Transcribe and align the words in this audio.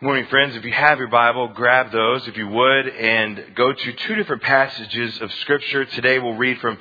Morning, 0.00 0.26
friends. 0.26 0.54
If 0.54 0.64
you 0.64 0.70
have 0.70 1.00
your 1.00 1.08
Bible, 1.08 1.48
grab 1.48 1.90
those 1.90 2.28
if 2.28 2.36
you 2.36 2.46
would 2.46 2.86
and 2.86 3.46
go 3.56 3.72
to 3.72 3.92
two 3.92 4.14
different 4.14 4.42
passages 4.42 5.20
of 5.20 5.32
Scripture. 5.40 5.86
Today 5.86 6.20
we'll 6.20 6.36
read 6.36 6.60
from 6.60 6.78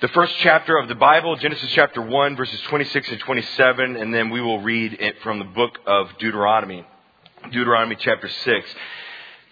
the 0.00 0.08
first 0.08 0.34
chapter 0.38 0.76
of 0.76 0.88
the 0.88 0.96
Bible, 0.96 1.36
Genesis 1.36 1.70
chapter 1.70 2.02
1, 2.02 2.34
verses 2.34 2.60
26 2.62 3.10
and 3.12 3.20
27, 3.20 3.94
and 3.94 4.12
then 4.12 4.30
we 4.30 4.40
will 4.40 4.60
read 4.60 4.96
it 4.98 5.22
from 5.22 5.38
the 5.38 5.44
book 5.44 5.78
of 5.86 6.08
Deuteronomy, 6.18 6.84
Deuteronomy 7.44 7.94
chapter 7.94 8.28
6. 8.28 8.74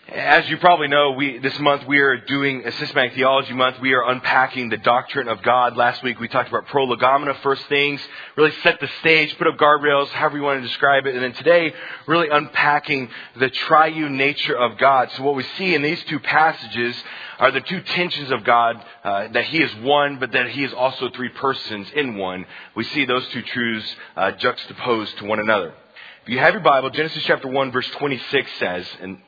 As 0.09 0.48
you 0.48 0.57
probably 0.59 0.86
know, 0.86 1.11
we, 1.12 1.39
this 1.39 1.59
month 1.59 1.84
we 1.89 1.98
are 1.98 2.16
doing 2.16 2.64
a 2.64 2.70
systematic 2.70 3.14
theology 3.14 3.52
month. 3.54 3.80
We 3.80 3.93
are 3.93 4.09
unpacking 4.09 4.68
the 4.68 4.77
doctrine 4.77 5.27
of 5.27 5.43
God. 5.43 5.77
Last 5.77 6.00
week 6.04 6.21
we 6.21 6.29
talked 6.29 6.48
about 6.48 6.66
prolegomena, 6.66 7.34
first 7.43 7.66
things, 7.66 8.00
really 8.36 8.53
set 8.62 8.79
the 8.79 8.89
stage, 9.00 9.36
put 9.36 9.48
up 9.48 9.57
guardrails, 9.57 10.07
however 10.11 10.36
you 10.36 10.45
want 10.45 10.62
to 10.62 10.68
describe 10.68 11.07
it. 11.07 11.14
And 11.16 11.25
then 11.25 11.32
today, 11.32 11.75
really 12.07 12.29
unpacking 12.29 13.08
the 13.40 13.50
triune 13.50 14.16
nature 14.16 14.57
of 14.57 14.79
God. 14.79 15.11
So 15.16 15.25
what 15.25 15.35
we 15.35 15.44
see 15.58 15.75
in 15.75 15.82
these 15.82 16.03
two 16.04 16.21
passages 16.21 16.94
are 17.41 17.50
the 17.50 17.63
two 17.63 17.80
tensions 17.80 18.30
of 18.30 18.44
God, 18.44 18.80
uh, 19.02 19.27
that 19.32 19.46
He 19.46 19.61
is 19.61 19.75
one, 19.82 20.21
but 20.21 20.30
that 20.30 20.50
He 20.50 20.63
is 20.63 20.72
also 20.72 21.11
three 21.11 21.30
persons 21.30 21.91
in 21.96 22.16
one. 22.16 22.46
We 22.77 22.85
see 22.85 23.07
those 23.07 23.27
two 23.30 23.43
truths 23.43 23.96
uh, 24.16 24.30
juxtaposed 24.32 25.18
to 25.18 25.25
one 25.25 25.41
another. 25.41 25.75
If 26.22 26.29
you 26.29 26.38
have 26.38 26.54
your 26.54 26.63
Bible, 26.63 26.91
Genesis 26.91 27.25
chapter 27.25 27.49
1 27.49 27.72
verse 27.72 27.88
26 27.91 28.50
says, 28.61 28.86
and 29.00 29.18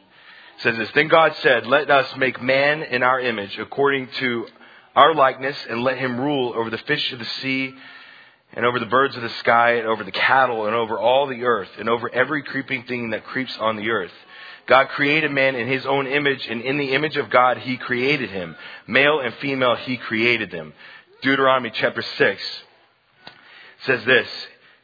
says 0.58 0.76
this 0.76 0.90
Then 0.94 1.08
God 1.08 1.34
said, 1.42 1.66
Let 1.66 1.90
us 1.90 2.16
make 2.16 2.42
man 2.42 2.82
in 2.82 3.02
our 3.02 3.20
image, 3.20 3.58
according 3.58 4.08
to 4.18 4.46
our 4.94 5.14
likeness, 5.14 5.56
and 5.68 5.82
let 5.82 5.98
him 5.98 6.20
rule 6.20 6.52
over 6.56 6.70
the 6.70 6.78
fish 6.78 7.12
of 7.12 7.18
the 7.18 7.24
sea, 7.24 7.74
and 8.52 8.64
over 8.64 8.78
the 8.78 8.86
birds 8.86 9.16
of 9.16 9.22
the 9.22 9.28
sky, 9.30 9.74
and 9.74 9.86
over 9.86 10.04
the 10.04 10.10
cattle, 10.10 10.66
and 10.66 10.74
over 10.74 10.98
all 10.98 11.26
the 11.26 11.44
earth, 11.44 11.68
and 11.78 11.88
over 11.88 12.12
every 12.12 12.42
creeping 12.42 12.84
thing 12.84 13.10
that 13.10 13.24
creeps 13.24 13.56
on 13.58 13.76
the 13.76 13.90
earth. 13.90 14.12
God 14.66 14.88
created 14.90 15.30
man 15.30 15.54
in 15.54 15.66
his 15.66 15.86
own 15.86 16.06
image, 16.06 16.46
and 16.46 16.60
in 16.60 16.76
the 16.76 16.92
image 16.92 17.16
of 17.16 17.30
God 17.30 17.58
he 17.58 17.76
created 17.76 18.30
him. 18.30 18.56
Male 18.86 19.20
and 19.20 19.34
female 19.34 19.76
he 19.76 19.96
created 19.96 20.50
them. 20.50 20.74
Deuteronomy 21.22 21.70
chapter 21.74 22.02
6 22.02 22.42
says 23.84 24.04
this 24.04 24.28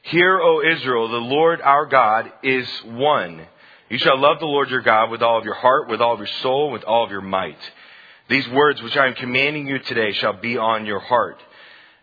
Hear, 0.03 0.41
O 0.41 0.63
Israel, 0.63 1.09
the 1.09 1.17
Lord 1.19 1.61
our 1.61 1.87
God 1.87 2.33
is 2.43 2.69
one. 2.85 3.47
You 3.91 3.99
shall 3.99 4.19
love 4.19 4.39
the 4.39 4.47
Lord 4.47 4.71
your 4.71 4.81
God 4.81 5.11
with 5.11 5.23
all 5.23 5.39
of 5.39 5.45
your 5.45 5.55
heart, 5.55 5.89
with 5.89 6.01
all 6.01 6.15
of 6.15 6.19
your 6.19 6.27
soul, 6.43 6.71
with 6.71 6.85
all 6.85 7.05
of 7.05 7.11
your 7.11 7.21
might. 7.21 7.59
These 8.29 8.49
words 8.49 8.83
which 8.83 8.97
I 8.97 9.07
am 9.07 9.15
commanding 9.15 9.67
you 9.67 9.79
today 9.79 10.13
shall 10.13 10.33
be 10.33 10.57
on 10.57 10.87
your 10.87 11.01
heart. 11.01 11.39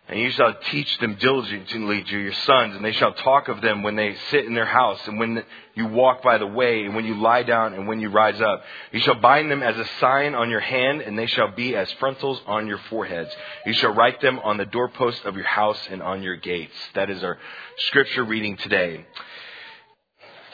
And 0.08 0.18
you 0.18 0.30
shall 0.30 0.54
teach 0.70 0.98
them 0.98 1.14
diligently 1.14 2.02
to 2.02 2.18
your 2.18 2.32
sons, 2.32 2.76
and 2.76 2.84
they 2.84 2.92
shall 2.92 3.14
talk 3.14 3.48
of 3.48 3.60
them 3.62 3.82
when 3.82 3.96
they 3.96 4.14
sit 4.30 4.44
in 4.44 4.54
their 4.54 4.66
house, 4.66 5.00
and 5.06 5.18
when 5.18 5.42
you 5.74 5.86
walk 5.86 6.22
by 6.22 6.38
the 6.38 6.46
way, 6.46 6.84
and 6.84 6.94
when 6.94 7.04
you 7.04 7.14
lie 7.14 7.44
down, 7.44 7.72
and 7.72 7.88
when 7.88 7.98
you 7.98 8.10
rise 8.10 8.40
up. 8.40 8.62
You 8.92 9.00
shall 9.00 9.14
bind 9.14 9.50
them 9.50 9.62
as 9.62 9.76
a 9.76 9.88
sign 10.00 10.34
on 10.34 10.50
your 10.50 10.60
hand, 10.60 11.00
and 11.00 11.18
they 11.18 11.26
shall 11.26 11.52
be 11.52 11.74
as 11.76 11.90
frontals 11.92 12.40
on 12.46 12.66
your 12.66 12.80
foreheads. 12.90 13.30
You 13.64 13.72
shall 13.72 13.94
write 13.94 14.20
them 14.20 14.38
on 14.40 14.56
the 14.56 14.66
doorposts 14.66 15.24
of 15.24 15.36
your 15.36 15.46
house 15.46 15.80
and 15.90 16.02
on 16.02 16.22
your 16.22 16.36
gates. 16.36 16.76
That 16.94 17.08
is 17.08 17.22
our 17.24 17.38
scripture 17.86 18.24
reading 18.24 18.56
today. 18.56 19.06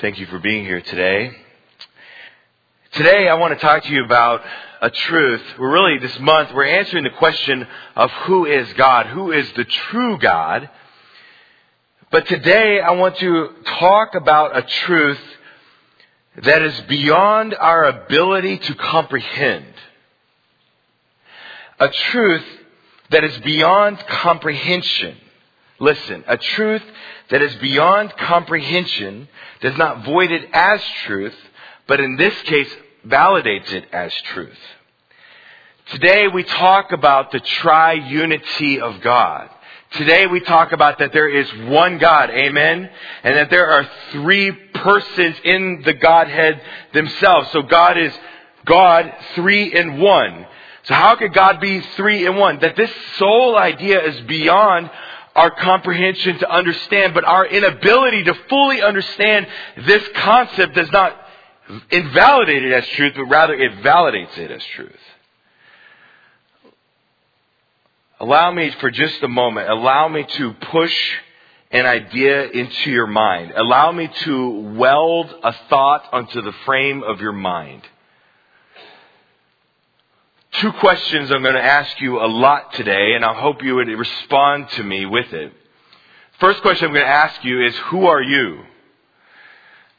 Thank 0.01 0.21
you 0.21 0.27
for 0.27 0.39
being 0.39 0.65
here 0.65 0.81
today. 0.81 1.33
Today 2.93 3.29
I 3.29 3.35
want 3.35 3.53
to 3.53 3.59
talk 3.59 3.83
to 3.83 3.93
you 3.93 4.05
about 4.05 4.43
a 4.81 4.91
truth. 4.91 5.43
We're 5.59 5.73
really 5.73 5.99
this 5.99 6.17
month, 6.21 6.53
we're 6.55 6.67
answering 6.67 7.03
the 7.03 7.11
question 7.11 7.67
of 7.97 8.09
who 8.13 8.47
is 8.47 8.73
God? 8.75 9.07
Who 9.07 9.33
is 9.33 9.51
the 9.55 9.65
true 9.65 10.17
God? 10.19 10.71
But 12.13 12.29
today 12.29 12.81
I 12.81 12.93
want 12.93 13.17
to 13.17 13.49
talk 13.65 14.15
about 14.15 14.57
a 14.57 14.63
truth 14.63 15.19
that 16.45 16.63
is 16.63 16.81
beyond 16.83 17.57
our 17.57 17.83
ability 17.87 18.59
to 18.59 18.77
comprehend. 18.77 19.67
A 21.81 21.89
truth 21.89 22.45
that 23.11 23.25
is 23.25 23.37
beyond 23.39 23.99
comprehension. 24.07 25.17
Listen, 25.81 26.23
a 26.29 26.37
truth 26.37 26.85
that 27.31 27.43
is 27.43 27.55
beyond 27.57 28.17
comprehension 28.17 29.29
does 29.61 29.77
not 29.77 30.05
void 30.05 30.31
it 30.31 30.49
as 30.53 30.81
truth, 31.05 31.37
but 31.87 32.01
in 32.01 32.17
this 32.17 32.35
case 32.43 32.71
validates 33.07 33.73
it 33.73 33.85
as 33.93 34.13
truth. 34.33 34.59
Today 35.91 36.29
we 36.29 36.43
talk 36.43 36.93
about 36.93 37.33
the 37.33 37.41
triunity 37.41 38.79
of 38.79 39.01
God. 39.01 39.49
Today 39.93 40.27
we 40.27 40.41
talk 40.41 40.73
about 40.73 40.99
that 40.99 41.15
there 41.15 41.29
is 41.29 41.51
one 41.71 41.97
God, 41.97 42.29
amen? 42.29 42.91
And 43.23 43.37
that 43.37 43.49
there 43.49 43.69
are 43.69 43.89
three 44.13 44.53
persons 44.53 45.37
in 45.45 45.83
the 45.85 45.95
Godhead 45.95 46.61
themselves. 46.93 47.51
So 47.53 47.63
God 47.63 47.97
is 47.97 48.13
God, 48.67 49.11
three 49.35 49.75
in 49.75 49.99
one. 49.99 50.47
So 50.83 50.95
how 50.95 51.17
could 51.17 51.33
God 51.33 51.59
be 51.59 51.81
three 51.97 52.27
in 52.27 52.37
one? 52.37 52.59
That 52.61 52.77
this 52.77 52.91
sole 53.17 53.57
idea 53.57 54.03
is 54.05 54.21
beyond 54.23 54.91
our 55.39 55.51
comprehension 55.53 56.39
to 56.41 56.51
understand, 56.51 57.15
but 57.15 57.25
our 57.25 57.47
inability 57.47 58.25
to 58.25 58.35
fully 58.49 58.83
understand 58.83 59.47
this 59.87 60.03
concept 60.17 60.75
does 60.75 60.91
not 60.91 61.17
invalidate 61.91 62.65
it 62.65 62.73
as 62.73 62.87
truth, 62.89 63.13
but 63.15 63.27
rather 63.27 63.55
it 63.55 63.73
validates 63.85 64.37
it 64.37 64.51
as 64.51 64.65
truth. 64.75 64.91
Allow 68.19 68.51
me 68.51 68.71
for 68.81 68.91
just 68.91 69.23
a 69.23 69.29
moment, 69.29 69.71
allow 69.71 70.09
me 70.09 70.25
to 70.25 70.55
push 70.73 70.95
an 71.71 71.87
idea 71.87 72.49
into 72.49 72.91
your 72.91 73.07
mind. 73.07 73.53
Allow 73.55 73.93
me 73.93 74.09
to 74.09 74.75
weld 74.77 75.33
a 75.45 75.55
thought 75.69 76.09
onto 76.13 76.43
the 76.43 76.53
frame 76.65 77.05
of 77.05 77.21
your 77.21 77.33
mind 77.33 77.83
two 80.59 80.73
questions 80.73 81.31
I'm 81.31 81.43
going 81.43 81.55
to 81.55 81.65
ask 81.65 82.01
you 82.01 82.21
a 82.21 82.27
lot 82.27 82.73
today, 82.75 83.15
and 83.15 83.25
I 83.25 83.33
hope 83.33 83.63
you 83.63 83.77
would 83.77 83.89
respond 83.89 84.69
to 84.71 84.83
me 84.83 85.07
with 85.07 85.33
it. 85.33 85.53
First 86.41 86.63
question 86.63 86.89
I'm 86.89 86.95
going 86.95 87.05
to 87.05 87.11
ask 87.11 87.45
you 87.45 87.65
is, 87.65 87.77
who 87.77 88.07
are 88.07 88.23
you? 88.23 88.65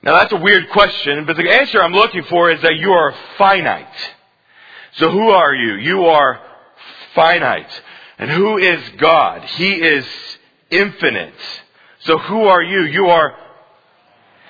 Now 0.03 0.15
that's 0.15 0.33
a 0.33 0.37
weird 0.37 0.69
question, 0.69 1.25
but 1.25 1.37
the 1.37 1.49
answer 1.49 1.81
I'm 1.81 1.93
looking 1.93 2.23
for 2.23 2.51
is 2.51 2.61
that 2.61 2.75
you 2.75 2.91
are 2.91 3.13
finite. 3.37 3.87
So 4.93 5.09
who 5.11 5.29
are 5.29 5.53
you? 5.53 5.75
You 5.75 6.05
are 6.05 6.41
finite. 7.15 7.81
And 8.17 8.29
who 8.29 8.57
is 8.57 8.81
God? 8.97 9.43
He 9.43 9.73
is 9.73 10.05
infinite. 10.69 11.33
So 11.99 12.17
who 12.17 12.43
are 12.43 12.61
you? 12.61 12.83
You 12.83 13.07
are, 13.07 13.35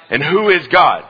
and 0.09 0.23
who 0.23 0.49
is 0.49 0.67
God? 0.67 1.05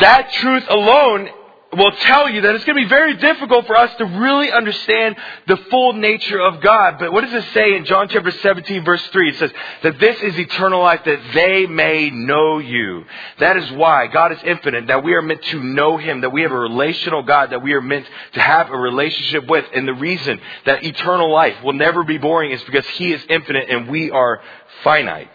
That 0.00 0.32
truth 0.32 0.64
alone 0.68 1.28
will 1.76 1.92
tell 1.92 2.28
you 2.28 2.42
that 2.42 2.54
it's 2.54 2.64
going 2.64 2.76
to 2.76 2.82
be 2.82 2.88
very 2.88 3.16
difficult 3.16 3.66
for 3.66 3.76
us 3.76 3.94
to 3.96 4.04
really 4.04 4.52
understand 4.52 5.16
the 5.46 5.56
full 5.56 5.94
nature 5.94 6.40
of 6.40 6.60
God. 6.60 6.98
But 6.98 7.12
what 7.12 7.22
does 7.22 7.32
it 7.32 7.52
say 7.54 7.74
in 7.74 7.84
John 7.86 8.08
chapter 8.08 8.30
17 8.30 8.84
verse 8.84 9.02
3? 9.08 9.30
It 9.30 9.36
says 9.36 9.52
that 9.82 9.98
this 9.98 10.20
is 10.22 10.38
eternal 10.38 10.82
life 10.82 11.00
that 11.04 11.20
they 11.32 11.66
may 11.66 12.10
know 12.10 12.58
you. 12.58 13.04
That 13.38 13.56
is 13.56 13.70
why 13.72 14.06
God 14.08 14.32
is 14.32 14.38
infinite, 14.44 14.88
that 14.88 15.02
we 15.02 15.14
are 15.14 15.22
meant 15.22 15.42
to 15.44 15.62
know 15.62 15.96
Him, 15.96 16.20
that 16.20 16.30
we 16.30 16.42
have 16.42 16.52
a 16.52 16.58
relational 16.58 17.22
God 17.22 17.50
that 17.50 17.62
we 17.62 17.72
are 17.72 17.80
meant 17.80 18.06
to 18.34 18.40
have 18.40 18.70
a 18.70 18.76
relationship 18.76 19.46
with. 19.46 19.64
And 19.74 19.88
the 19.88 19.94
reason 19.94 20.40
that 20.66 20.84
eternal 20.84 21.30
life 21.30 21.62
will 21.62 21.72
never 21.72 22.04
be 22.04 22.18
boring 22.18 22.50
is 22.50 22.62
because 22.64 22.86
He 22.90 23.12
is 23.12 23.24
infinite 23.30 23.70
and 23.70 23.88
we 23.88 24.10
are 24.10 24.42
finite. 24.84 25.30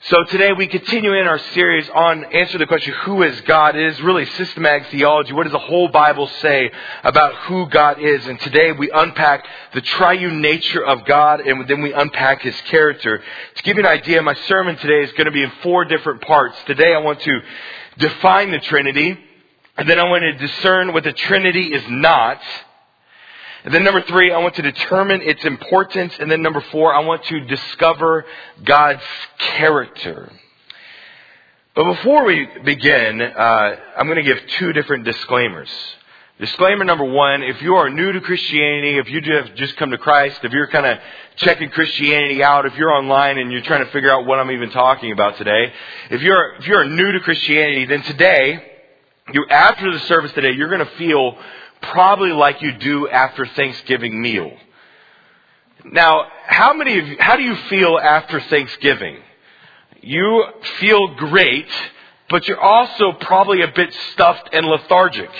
So 0.00 0.22
today 0.22 0.52
we 0.52 0.68
continue 0.68 1.12
in 1.14 1.26
our 1.26 1.40
series 1.40 1.90
on 1.90 2.24
answer 2.26 2.56
the 2.56 2.68
question, 2.68 2.94
who 3.02 3.24
is 3.24 3.40
God? 3.40 3.74
It 3.74 3.84
is 3.84 4.00
really 4.00 4.26
systematic 4.26 4.86
theology. 4.92 5.32
What 5.32 5.42
does 5.42 5.52
the 5.52 5.58
whole 5.58 5.88
Bible 5.88 6.28
say 6.40 6.70
about 7.02 7.34
who 7.34 7.66
God 7.66 8.00
is? 8.00 8.24
And 8.28 8.38
today 8.38 8.70
we 8.70 8.92
unpack 8.92 9.44
the 9.74 9.80
triune 9.80 10.40
nature 10.40 10.86
of 10.86 11.04
God 11.04 11.40
and 11.40 11.68
then 11.68 11.82
we 11.82 11.92
unpack 11.92 12.42
His 12.42 12.54
character. 12.66 13.20
To 13.56 13.62
give 13.64 13.76
you 13.76 13.82
an 13.82 13.88
idea, 13.88 14.22
my 14.22 14.34
sermon 14.46 14.76
today 14.76 15.02
is 15.02 15.10
going 15.12 15.24
to 15.24 15.32
be 15.32 15.42
in 15.42 15.50
four 15.64 15.84
different 15.84 16.22
parts. 16.22 16.56
Today 16.66 16.94
I 16.94 16.98
want 16.98 17.20
to 17.22 17.40
define 17.98 18.52
the 18.52 18.60
Trinity, 18.60 19.18
and 19.76 19.90
then 19.90 19.98
I 19.98 20.04
want 20.04 20.22
to 20.22 20.32
discern 20.34 20.92
what 20.92 21.02
the 21.02 21.12
Trinity 21.12 21.74
is 21.74 21.82
not, 21.88 22.40
and 23.64 23.74
then 23.74 23.84
number 23.84 24.02
three, 24.02 24.32
I 24.32 24.38
want 24.38 24.54
to 24.56 24.62
determine 24.62 25.20
its 25.22 25.44
importance. 25.44 26.14
And 26.20 26.30
then 26.30 26.42
number 26.42 26.60
four, 26.70 26.94
I 26.94 27.00
want 27.00 27.24
to 27.24 27.40
discover 27.40 28.24
God's 28.64 29.02
character. 29.38 30.30
But 31.74 31.84
before 31.84 32.24
we 32.24 32.46
begin, 32.64 33.20
uh, 33.20 33.76
I'm 33.96 34.06
going 34.06 34.16
to 34.16 34.22
give 34.22 34.38
two 34.58 34.72
different 34.72 35.04
disclaimers. 35.04 35.68
Disclaimer 36.40 36.84
number 36.84 37.04
one, 37.04 37.42
if 37.42 37.60
you 37.62 37.74
are 37.74 37.90
new 37.90 38.12
to 38.12 38.20
Christianity, 38.20 38.98
if 38.98 39.10
you 39.10 39.20
have 39.34 39.56
just 39.56 39.76
come 39.76 39.90
to 39.90 39.98
Christ, 39.98 40.38
if 40.44 40.52
you're 40.52 40.68
kind 40.68 40.86
of 40.86 40.98
checking 41.34 41.68
Christianity 41.70 42.44
out, 42.44 42.64
if 42.64 42.76
you're 42.76 42.92
online 42.92 43.38
and 43.38 43.50
you're 43.50 43.62
trying 43.62 43.84
to 43.84 43.90
figure 43.90 44.12
out 44.12 44.24
what 44.24 44.38
I'm 44.38 44.52
even 44.52 44.70
talking 44.70 45.10
about 45.10 45.36
today, 45.36 45.72
if 46.10 46.22
you're, 46.22 46.54
if 46.54 46.66
you're 46.68 46.84
new 46.84 47.10
to 47.10 47.20
Christianity, 47.20 47.86
then 47.86 48.02
today, 48.02 48.62
you, 49.32 49.46
after 49.50 49.92
the 49.92 49.98
service 50.00 50.30
today, 50.32 50.52
you're 50.52 50.68
going 50.68 50.86
to 50.86 50.96
feel 50.96 51.36
probably 51.82 52.32
like 52.32 52.62
you 52.62 52.72
do 52.72 53.08
after 53.08 53.46
Thanksgiving 53.46 54.20
meal. 54.20 54.52
Now, 55.84 56.26
how 56.46 56.74
many 56.74 56.98
of 56.98 57.06
you, 57.06 57.16
how 57.18 57.36
do 57.36 57.42
you 57.42 57.56
feel 57.68 57.98
after 57.98 58.40
Thanksgiving? 58.40 59.18
You 60.00 60.44
feel 60.80 61.14
great 61.16 61.68
but 62.28 62.46
you're 62.46 62.60
also 62.60 63.12
probably 63.12 63.62
a 63.62 63.68
bit 63.68 63.92
stuffed 64.12 64.50
and 64.52 64.66
lethargic. 64.66 65.30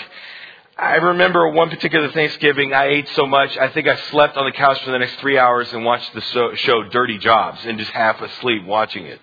I 0.77 0.95
remember 0.95 1.49
one 1.49 1.69
particular 1.69 2.09
Thanksgiving, 2.11 2.73
I 2.73 2.85
ate 2.85 3.09
so 3.09 3.25
much, 3.25 3.57
I 3.57 3.67
think 3.69 3.87
I 3.87 3.95
slept 4.11 4.37
on 4.37 4.45
the 4.45 4.53
couch 4.53 4.81
for 4.83 4.91
the 4.91 4.99
next 4.99 5.19
three 5.19 5.37
hours 5.37 5.71
and 5.73 5.83
watched 5.83 6.13
the 6.13 6.21
show 6.55 6.83
Dirty 6.89 7.17
Jobs 7.17 7.65
and 7.65 7.77
just 7.77 7.91
half 7.91 8.21
asleep 8.21 8.65
watching 8.65 9.05
it. 9.05 9.19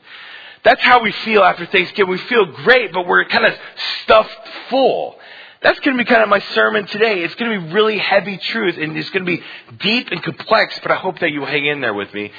That's 0.65 0.83
how 0.83 1.03
we 1.03 1.13
feel 1.13 1.43
after 1.43 1.65
Thanksgiving. 1.67 2.11
We 2.11 2.19
feel 2.19 2.45
great, 2.47 2.93
but 2.93 3.07
we're 3.07 3.25
kind 3.27 3.47
of 3.47 3.55
stuffed 4.03 4.49
full. 4.69 5.17
That's 5.67 5.81
going 5.81 5.97
to 5.97 6.05
be 6.05 6.09
kind 6.09 6.23
of 6.23 6.29
my 6.29 6.39
sermon 6.55 6.87
today. 6.87 7.25
It's 7.25 7.35
going 7.35 7.51
to 7.51 7.67
be 7.67 7.73
really 7.73 7.99
heavy 7.99 8.37
truth 8.37 8.77
and 8.79 8.97
it's 8.97 9.11
going 9.11 9.27
to 9.27 9.37
be 9.37 9.43
deep 9.81 10.13
and 10.13 10.23
complex, 10.23 10.79
but 10.81 10.93
I 10.93 10.95
hope 10.95 11.19
that 11.19 11.33
you 11.33 11.41
will 11.41 11.49
hang 11.49 11.67
in 11.67 11.81
there 11.81 11.93
with 11.93 12.15
me. 12.15 12.31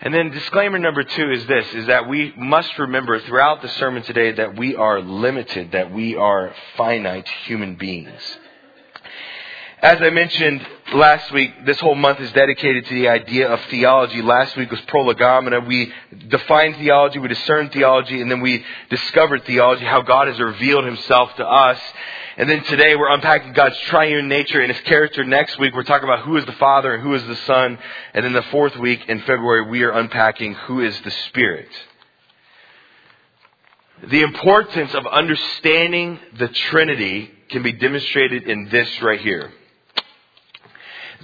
And 0.00 0.14
then 0.14 0.30
disclaimer 0.30 0.78
number 0.78 1.02
two 1.02 1.32
is 1.32 1.44
this, 1.46 1.66
is 1.74 1.86
that 1.88 2.08
we 2.08 2.32
must 2.36 2.78
remember 2.78 3.18
throughout 3.18 3.62
the 3.62 3.68
sermon 3.68 4.04
today 4.04 4.30
that 4.30 4.56
we 4.56 4.76
are 4.76 5.00
limited, 5.00 5.72
that 5.72 5.92
we 5.92 6.14
are 6.14 6.54
finite 6.76 7.26
human 7.46 7.74
beings. 7.74 8.22
As 9.80 10.02
I 10.02 10.10
mentioned 10.10 10.66
last 10.92 11.30
week, 11.30 11.64
this 11.64 11.78
whole 11.78 11.94
month 11.94 12.18
is 12.18 12.32
dedicated 12.32 12.84
to 12.86 12.94
the 12.94 13.08
idea 13.10 13.48
of 13.48 13.60
theology. 13.66 14.20
Last 14.20 14.56
week 14.56 14.72
was 14.72 14.80
prolegomena. 14.88 15.60
We 15.60 15.92
defined 16.26 16.74
theology, 16.78 17.20
we 17.20 17.28
discerned 17.28 17.70
theology, 17.70 18.20
and 18.20 18.28
then 18.28 18.40
we 18.40 18.64
discovered 18.90 19.44
theology, 19.44 19.84
how 19.84 20.02
God 20.02 20.26
has 20.26 20.40
revealed 20.40 20.84
himself 20.84 21.32
to 21.36 21.46
us. 21.46 21.78
And 22.36 22.50
then 22.50 22.64
today 22.64 22.96
we're 22.96 23.12
unpacking 23.12 23.52
God's 23.52 23.78
triune 23.82 24.26
nature 24.26 24.60
and 24.60 24.72
his 24.72 24.80
character. 24.82 25.22
Next 25.22 25.60
week 25.60 25.72
we're 25.76 25.84
talking 25.84 26.08
about 26.08 26.24
who 26.24 26.36
is 26.38 26.44
the 26.44 26.52
Father 26.54 26.94
and 26.94 27.02
who 27.04 27.14
is 27.14 27.24
the 27.28 27.36
Son. 27.36 27.78
And 28.14 28.24
then 28.24 28.32
the 28.32 28.42
fourth 28.50 28.76
week 28.78 29.08
in 29.08 29.20
February 29.20 29.70
we 29.70 29.84
are 29.84 29.92
unpacking 29.92 30.54
who 30.54 30.80
is 30.80 31.00
the 31.02 31.12
Spirit. 31.28 31.68
The 34.08 34.22
importance 34.22 34.92
of 34.94 35.06
understanding 35.06 36.18
the 36.36 36.48
Trinity 36.48 37.30
can 37.48 37.62
be 37.62 37.72
demonstrated 37.72 38.42
in 38.42 38.68
this 38.70 39.00
right 39.02 39.20
here. 39.20 39.52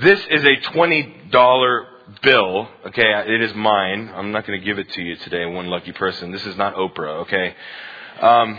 This 0.01 0.19
is 0.29 0.43
a 0.45 0.57
$20 0.73 1.87
bill. 2.21 2.69
Okay, 2.87 3.13
it 3.29 3.41
is 3.43 3.55
mine. 3.55 4.11
I'm 4.13 4.33
not 4.33 4.45
going 4.45 4.59
to 4.59 4.65
give 4.65 4.81
it 4.81 4.91
to 4.91 5.03
you 5.03 5.15
today, 5.15 5.47
one 5.47 5.69
lucky 5.69 5.93
person. 5.93 6.33
This 6.33 6.45
is 6.47 6.57
not 6.57 6.75
Oprah, 6.75 7.23
okay? 7.23 7.55
Um, 8.21 8.59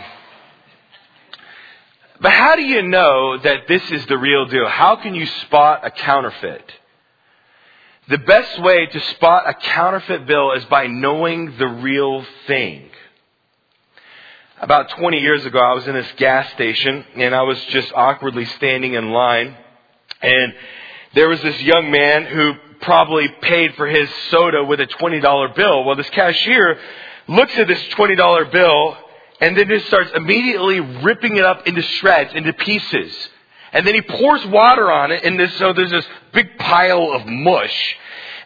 but 2.22 2.32
how 2.32 2.56
do 2.56 2.62
you 2.62 2.80
know 2.80 3.36
that 3.36 3.68
this 3.68 3.82
is 3.90 4.06
the 4.06 4.16
real 4.16 4.46
deal? 4.46 4.66
How 4.66 4.96
can 4.96 5.14
you 5.14 5.26
spot 5.26 5.84
a 5.84 5.90
counterfeit? 5.90 6.72
The 8.08 8.18
best 8.18 8.62
way 8.62 8.86
to 8.86 9.00
spot 9.16 9.46
a 9.46 9.52
counterfeit 9.52 10.26
bill 10.26 10.52
is 10.52 10.64
by 10.64 10.86
knowing 10.86 11.58
the 11.58 11.68
real 11.68 12.24
thing. 12.46 12.88
About 14.58 14.88
20 14.88 15.18
years 15.18 15.44
ago, 15.44 15.58
I 15.58 15.74
was 15.74 15.86
in 15.86 15.94
this 15.94 16.10
gas 16.16 16.50
station 16.52 17.04
and 17.14 17.34
I 17.34 17.42
was 17.42 17.62
just 17.66 17.92
awkwardly 17.94 18.46
standing 18.46 18.94
in 18.94 19.10
line 19.10 19.54
and 20.22 20.54
there 21.16 21.30
was 21.30 21.40
this 21.40 21.60
young 21.62 21.90
man 21.90 22.26
who 22.26 22.52
probably 22.82 23.26
paid 23.40 23.74
for 23.74 23.86
his 23.86 24.08
soda 24.30 24.62
with 24.62 24.80
a 24.80 24.86
$20 24.86 25.54
bill. 25.56 25.82
Well, 25.82 25.96
this 25.96 26.10
cashier 26.10 26.78
looks 27.26 27.56
at 27.56 27.66
this 27.66 27.82
$20 27.94 28.52
bill 28.52 28.96
and 29.40 29.56
then 29.56 29.66
just 29.66 29.86
starts 29.86 30.10
immediately 30.14 30.78
ripping 30.80 31.38
it 31.38 31.44
up 31.44 31.66
into 31.66 31.80
shreds, 31.80 32.34
into 32.34 32.52
pieces. 32.52 33.28
And 33.72 33.86
then 33.86 33.94
he 33.94 34.02
pours 34.02 34.44
water 34.46 34.92
on 34.92 35.10
it, 35.10 35.24
and 35.24 35.40
this, 35.40 35.52
so 35.54 35.72
there's 35.72 35.90
this 35.90 36.06
big 36.32 36.58
pile 36.58 37.12
of 37.12 37.26
mush. 37.26 37.96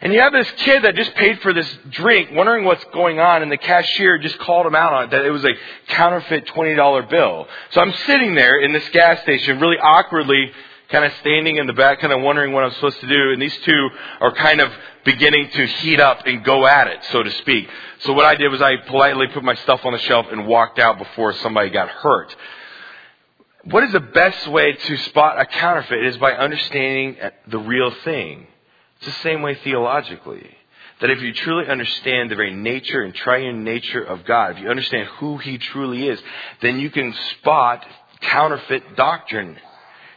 And 0.01 0.13
you 0.13 0.21
have 0.21 0.33
this 0.33 0.49
kid 0.57 0.83
that 0.83 0.95
just 0.95 1.13
paid 1.15 1.41
for 1.41 1.53
this 1.53 1.77
drink, 1.89 2.29
wondering 2.31 2.65
what's 2.65 2.83
going 2.85 3.19
on, 3.19 3.43
and 3.43 3.51
the 3.51 3.57
cashier 3.57 4.17
just 4.17 4.39
called 4.39 4.65
him 4.65 4.75
out 4.75 4.93
on 4.93 5.03
it, 5.05 5.11
that 5.11 5.25
it 5.25 5.29
was 5.29 5.45
a 5.45 5.53
counterfeit 5.89 6.47
$20 6.47 7.09
bill. 7.09 7.47
So 7.71 7.81
I'm 7.81 7.93
sitting 8.07 8.33
there 8.33 8.59
in 8.59 8.71
this 8.71 8.87
gas 8.89 9.21
station, 9.21 9.59
really 9.59 9.77
awkwardly 9.77 10.51
kind 10.91 11.05
of 11.05 11.13
standing 11.21 11.57
in 11.57 11.67
the 11.67 11.73
back, 11.73 11.99
kind 11.99 12.13
of 12.13 12.21
wondering 12.21 12.53
what 12.53 12.63
I'm 12.63 12.71
supposed 12.73 12.99
to 12.99 13.07
do. 13.07 13.31
And 13.31 13.41
these 13.41 13.57
two 13.63 13.89
are 14.19 14.33
kind 14.33 14.59
of 14.59 14.71
beginning 15.05 15.49
to 15.49 15.65
heat 15.65 15.99
up 15.99 16.25
and 16.25 16.43
go 16.43 16.67
at 16.67 16.87
it, 16.87 17.03
so 17.11 17.23
to 17.23 17.31
speak. 17.31 17.67
So 17.99 18.13
what 18.13 18.25
I 18.25 18.35
did 18.35 18.49
was 18.49 18.61
I 18.61 18.75
politely 18.87 19.27
put 19.27 19.43
my 19.43 19.55
stuff 19.55 19.85
on 19.85 19.93
the 19.93 19.99
shelf 19.99 20.27
and 20.31 20.47
walked 20.47 20.79
out 20.79 20.97
before 20.97 21.33
somebody 21.33 21.69
got 21.69 21.89
hurt. 21.89 22.35
What 23.63 23.83
is 23.83 23.91
the 23.91 23.99
best 23.99 24.47
way 24.47 24.73
to 24.73 24.97
spot 24.97 25.39
a 25.39 25.45
counterfeit? 25.45 25.99
It 25.99 26.07
is 26.07 26.17
by 26.17 26.33
understanding 26.33 27.17
the 27.47 27.59
real 27.59 27.91
thing. 28.03 28.47
It's 28.97 29.05
the 29.05 29.23
same 29.23 29.41
way 29.41 29.55
theologically. 29.55 30.57
That 30.99 31.09
if 31.09 31.21
you 31.21 31.33
truly 31.33 31.67
understand 31.67 32.29
the 32.29 32.35
very 32.35 32.53
nature 32.53 33.01
and 33.01 33.13
triune 33.13 33.63
nature 33.63 34.03
of 34.03 34.23
God, 34.25 34.51
if 34.51 34.59
you 34.59 34.69
understand 34.69 35.07
who 35.17 35.37
He 35.37 35.57
truly 35.57 36.07
is, 36.07 36.21
then 36.61 36.79
you 36.79 36.91
can 36.91 37.13
spot 37.31 37.83
counterfeit 38.21 38.95
doctrine 38.95 39.57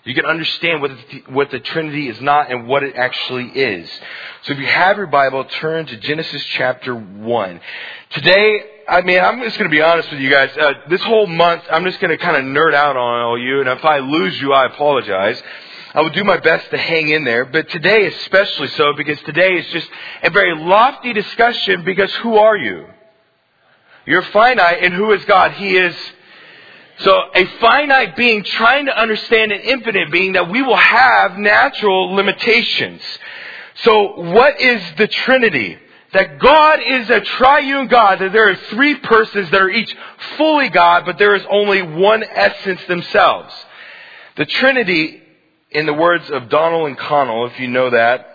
you 0.04 0.14
can 0.14 0.26
understand 0.26 0.82
what 0.82 0.90
the, 0.90 1.32
what 1.32 1.50
the 1.50 1.60
Trinity 1.60 2.08
is 2.08 2.20
not 2.20 2.50
and 2.50 2.66
what 2.66 2.82
it 2.82 2.94
actually 2.94 3.46
is. 3.46 3.88
So 4.42 4.52
if 4.52 4.58
you 4.58 4.66
have 4.66 4.98
your 4.98 5.06
Bible, 5.06 5.44
turn 5.44 5.86
to 5.86 5.96
Genesis 5.96 6.42
chapter 6.56 6.94
1. 6.94 7.60
Today, 8.10 8.64
I 8.86 9.00
mean, 9.00 9.18
I'm 9.18 9.40
just 9.40 9.56
going 9.58 9.70
to 9.70 9.74
be 9.74 9.80
honest 9.80 10.10
with 10.10 10.20
you 10.20 10.28
guys. 10.28 10.50
Uh, 10.56 10.74
this 10.90 11.02
whole 11.02 11.26
month, 11.26 11.62
I'm 11.70 11.84
just 11.84 12.00
going 12.00 12.10
to 12.10 12.22
kind 12.22 12.36
of 12.36 12.44
nerd 12.44 12.74
out 12.74 12.96
on 12.96 13.20
all 13.22 13.38
you, 13.38 13.60
and 13.60 13.68
if 13.68 13.82
I 13.82 13.98
lose 13.98 14.38
you, 14.42 14.52
I 14.52 14.66
apologize. 14.66 15.42
I 15.94 16.02
will 16.02 16.10
do 16.10 16.24
my 16.24 16.38
best 16.38 16.68
to 16.70 16.76
hang 16.76 17.08
in 17.08 17.24
there, 17.24 17.44
but 17.44 17.70
today 17.70 18.06
especially 18.06 18.66
so 18.68 18.94
because 18.94 19.18
today 19.22 19.54
is 19.54 19.66
just 19.68 19.88
a 20.24 20.30
very 20.30 20.54
lofty 20.54 21.12
discussion 21.12 21.84
because 21.84 22.12
who 22.16 22.36
are 22.36 22.56
you? 22.56 22.86
You're 24.04 24.22
finite 24.22 24.82
and 24.82 24.92
who 24.92 25.12
is 25.12 25.24
God? 25.24 25.52
He 25.52 25.76
is 25.76 25.96
so 26.98 27.20
a 27.34 27.46
finite 27.60 28.16
being 28.16 28.44
trying 28.44 28.86
to 28.86 28.96
understand 28.96 29.52
an 29.52 29.60
infinite 29.60 30.12
being 30.12 30.32
that 30.32 30.50
we 30.50 30.62
will 30.62 30.76
have 30.76 31.36
natural 31.36 32.14
limitations. 32.14 33.02
So 33.82 34.20
what 34.20 34.60
is 34.60 34.80
the 34.96 35.08
Trinity? 35.08 35.78
That 36.12 36.38
God 36.38 36.78
is 36.80 37.10
a 37.10 37.20
triune 37.20 37.88
God, 37.88 38.20
that 38.20 38.32
there 38.32 38.48
are 38.48 38.54
three 38.70 38.94
persons 38.94 39.50
that 39.50 39.60
are 39.60 39.68
each 39.68 39.94
fully 40.36 40.68
God, 40.68 41.04
but 41.04 41.18
there 41.18 41.34
is 41.34 41.42
only 41.50 41.82
one 41.82 42.22
essence 42.22 42.84
themselves. 42.84 43.52
The 44.36 44.44
Trinity, 44.44 45.20
in 45.72 45.86
the 45.86 45.92
words 45.92 46.30
of 46.30 46.48
Donald 46.48 46.86
and 46.86 46.96
Connell, 46.96 47.46
if 47.46 47.58
you 47.58 47.66
know 47.66 47.90
that, 47.90 48.33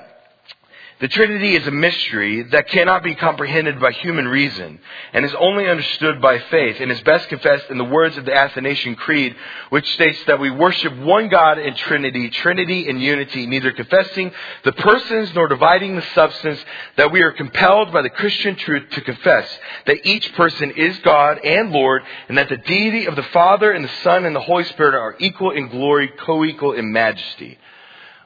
the 0.99 1.07
Trinity 1.07 1.55
is 1.55 1.65
a 1.65 1.71
mystery 1.71 2.43
that 2.43 2.67
cannot 2.67 3.03
be 3.03 3.15
comprehended 3.15 3.79
by 3.79 3.93
human 3.93 4.27
reason 4.27 4.79
and 5.13 5.23
is 5.23 5.33
only 5.35 5.65
understood 5.65 6.21
by 6.21 6.39
faith 6.39 6.81
and 6.81 6.91
is 6.91 6.99
best 7.01 7.29
confessed 7.29 7.69
in 7.69 7.77
the 7.77 7.85
words 7.85 8.17
of 8.17 8.25
the 8.25 8.33
Athanasian 8.33 8.95
Creed, 8.95 9.33
which 9.69 9.89
states 9.93 10.19
that 10.27 10.41
we 10.41 10.49
worship 10.49 10.93
one 10.97 11.29
God 11.29 11.57
in 11.57 11.73
Trinity, 11.75 12.29
Trinity 12.29 12.89
in 12.89 12.99
unity, 12.99 13.45
neither 13.45 13.71
confessing 13.71 14.33
the 14.65 14.73
persons 14.73 15.33
nor 15.33 15.47
dividing 15.47 15.95
the 15.95 16.05
substance, 16.13 16.59
that 16.97 17.13
we 17.13 17.21
are 17.21 17.31
compelled 17.31 17.93
by 17.93 18.01
the 18.01 18.09
Christian 18.09 18.57
truth 18.57 18.89
to 18.91 19.01
confess 19.01 19.47
that 19.85 20.05
each 20.05 20.33
person 20.33 20.71
is 20.71 20.99
God 20.99 21.39
and 21.45 21.71
Lord 21.71 22.03
and 22.27 22.37
that 22.37 22.49
the 22.49 22.57
deity 22.57 23.05
of 23.05 23.15
the 23.15 23.23
Father 23.23 23.71
and 23.71 23.85
the 23.85 23.91
Son 24.03 24.25
and 24.25 24.35
the 24.35 24.41
Holy 24.41 24.65
Spirit 24.65 24.95
are 24.95 25.15
equal 25.19 25.51
in 25.51 25.69
glory, 25.69 26.09
co-equal 26.09 26.73
in 26.73 26.91
majesty. 26.91 27.57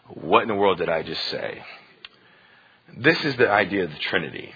What 0.08 0.42
in 0.42 0.48
the 0.48 0.56
world 0.56 0.80
did 0.80 0.90
I 0.90 1.04
just 1.04 1.24
say? 1.26 1.62
This 2.98 3.24
is 3.24 3.36
the 3.38 3.50
idea 3.50 3.86
of 3.86 3.92
the 3.92 3.98
Trinity. 3.98 4.54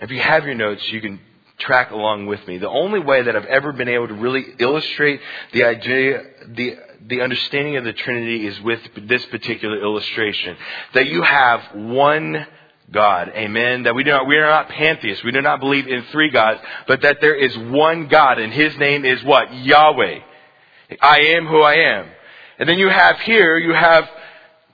If 0.00 0.10
you 0.10 0.20
have 0.20 0.44
your 0.44 0.54
notes, 0.54 0.82
you 0.90 1.00
can 1.00 1.20
track 1.58 1.90
along 1.90 2.26
with 2.26 2.46
me. 2.46 2.58
The 2.58 2.68
only 2.68 3.00
way 3.00 3.22
that 3.22 3.36
I've 3.36 3.44
ever 3.46 3.72
been 3.72 3.88
able 3.88 4.08
to 4.08 4.14
really 4.14 4.44
illustrate 4.58 5.20
the 5.52 5.64
idea, 5.64 6.22
the, 6.48 6.76
the 7.06 7.20
understanding 7.22 7.76
of 7.76 7.84
the 7.84 7.92
Trinity 7.92 8.46
is 8.46 8.60
with 8.60 8.80
this 9.02 9.24
particular 9.26 9.80
illustration. 9.80 10.56
That 10.94 11.06
you 11.06 11.22
have 11.22 11.62
one 11.74 12.46
God. 12.90 13.32
Amen. 13.34 13.84
That 13.84 13.94
we 13.94 14.04
do 14.04 14.10
not, 14.10 14.26
we 14.26 14.36
are 14.36 14.46
not 14.46 14.68
pantheists. 14.68 15.24
We 15.24 15.32
do 15.32 15.40
not 15.40 15.60
believe 15.60 15.86
in 15.86 16.04
three 16.12 16.30
gods, 16.30 16.60
but 16.86 17.02
that 17.02 17.20
there 17.20 17.34
is 17.34 17.56
one 17.56 18.08
God 18.08 18.38
and 18.38 18.52
His 18.52 18.76
name 18.76 19.04
is 19.04 19.22
what? 19.24 19.52
Yahweh. 19.52 20.20
I 21.00 21.18
am 21.18 21.46
who 21.46 21.62
I 21.62 21.74
am. 21.74 22.08
And 22.58 22.68
then 22.68 22.78
you 22.78 22.88
have 22.88 23.18
here, 23.20 23.58
you 23.58 23.74
have 23.74 24.08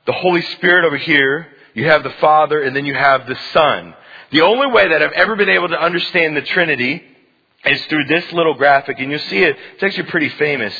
the 0.06 0.12
Holy 0.12 0.42
Spirit 0.42 0.84
over 0.84 0.96
here, 0.96 1.46
you 1.74 1.86
have 1.86 2.02
the 2.02 2.14
Father, 2.20 2.62
and 2.62 2.74
then 2.74 2.86
you 2.86 2.94
have 2.94 3.26
the 3.26 3.38
Son. 3.52 3.94
The 4.32 4.42
only 4.42 4.68
way 4.68 4.88
that 4.88 5.02
I've 5.02 5.12
ever 5.12 5.36
been 5.36 5.48
able 5.48 5.68
to 5.68 5.80
understand 5.80 6.36
the 6.36 6.42
Trinity 6.42 7.02
is 7.64 7.84
through 7.86 8.04
this 8.04 8.32
little 8.32 8.54
graphic, 8.54 8.98
and 8.98 9.10
you'll 9.10 9.20
see 9.20 9.42
it, 9.42 9.56
it's 9.74 9.82
actually 9.82 10.10
pretty 10.10 10.30
famous. 10.30 10.74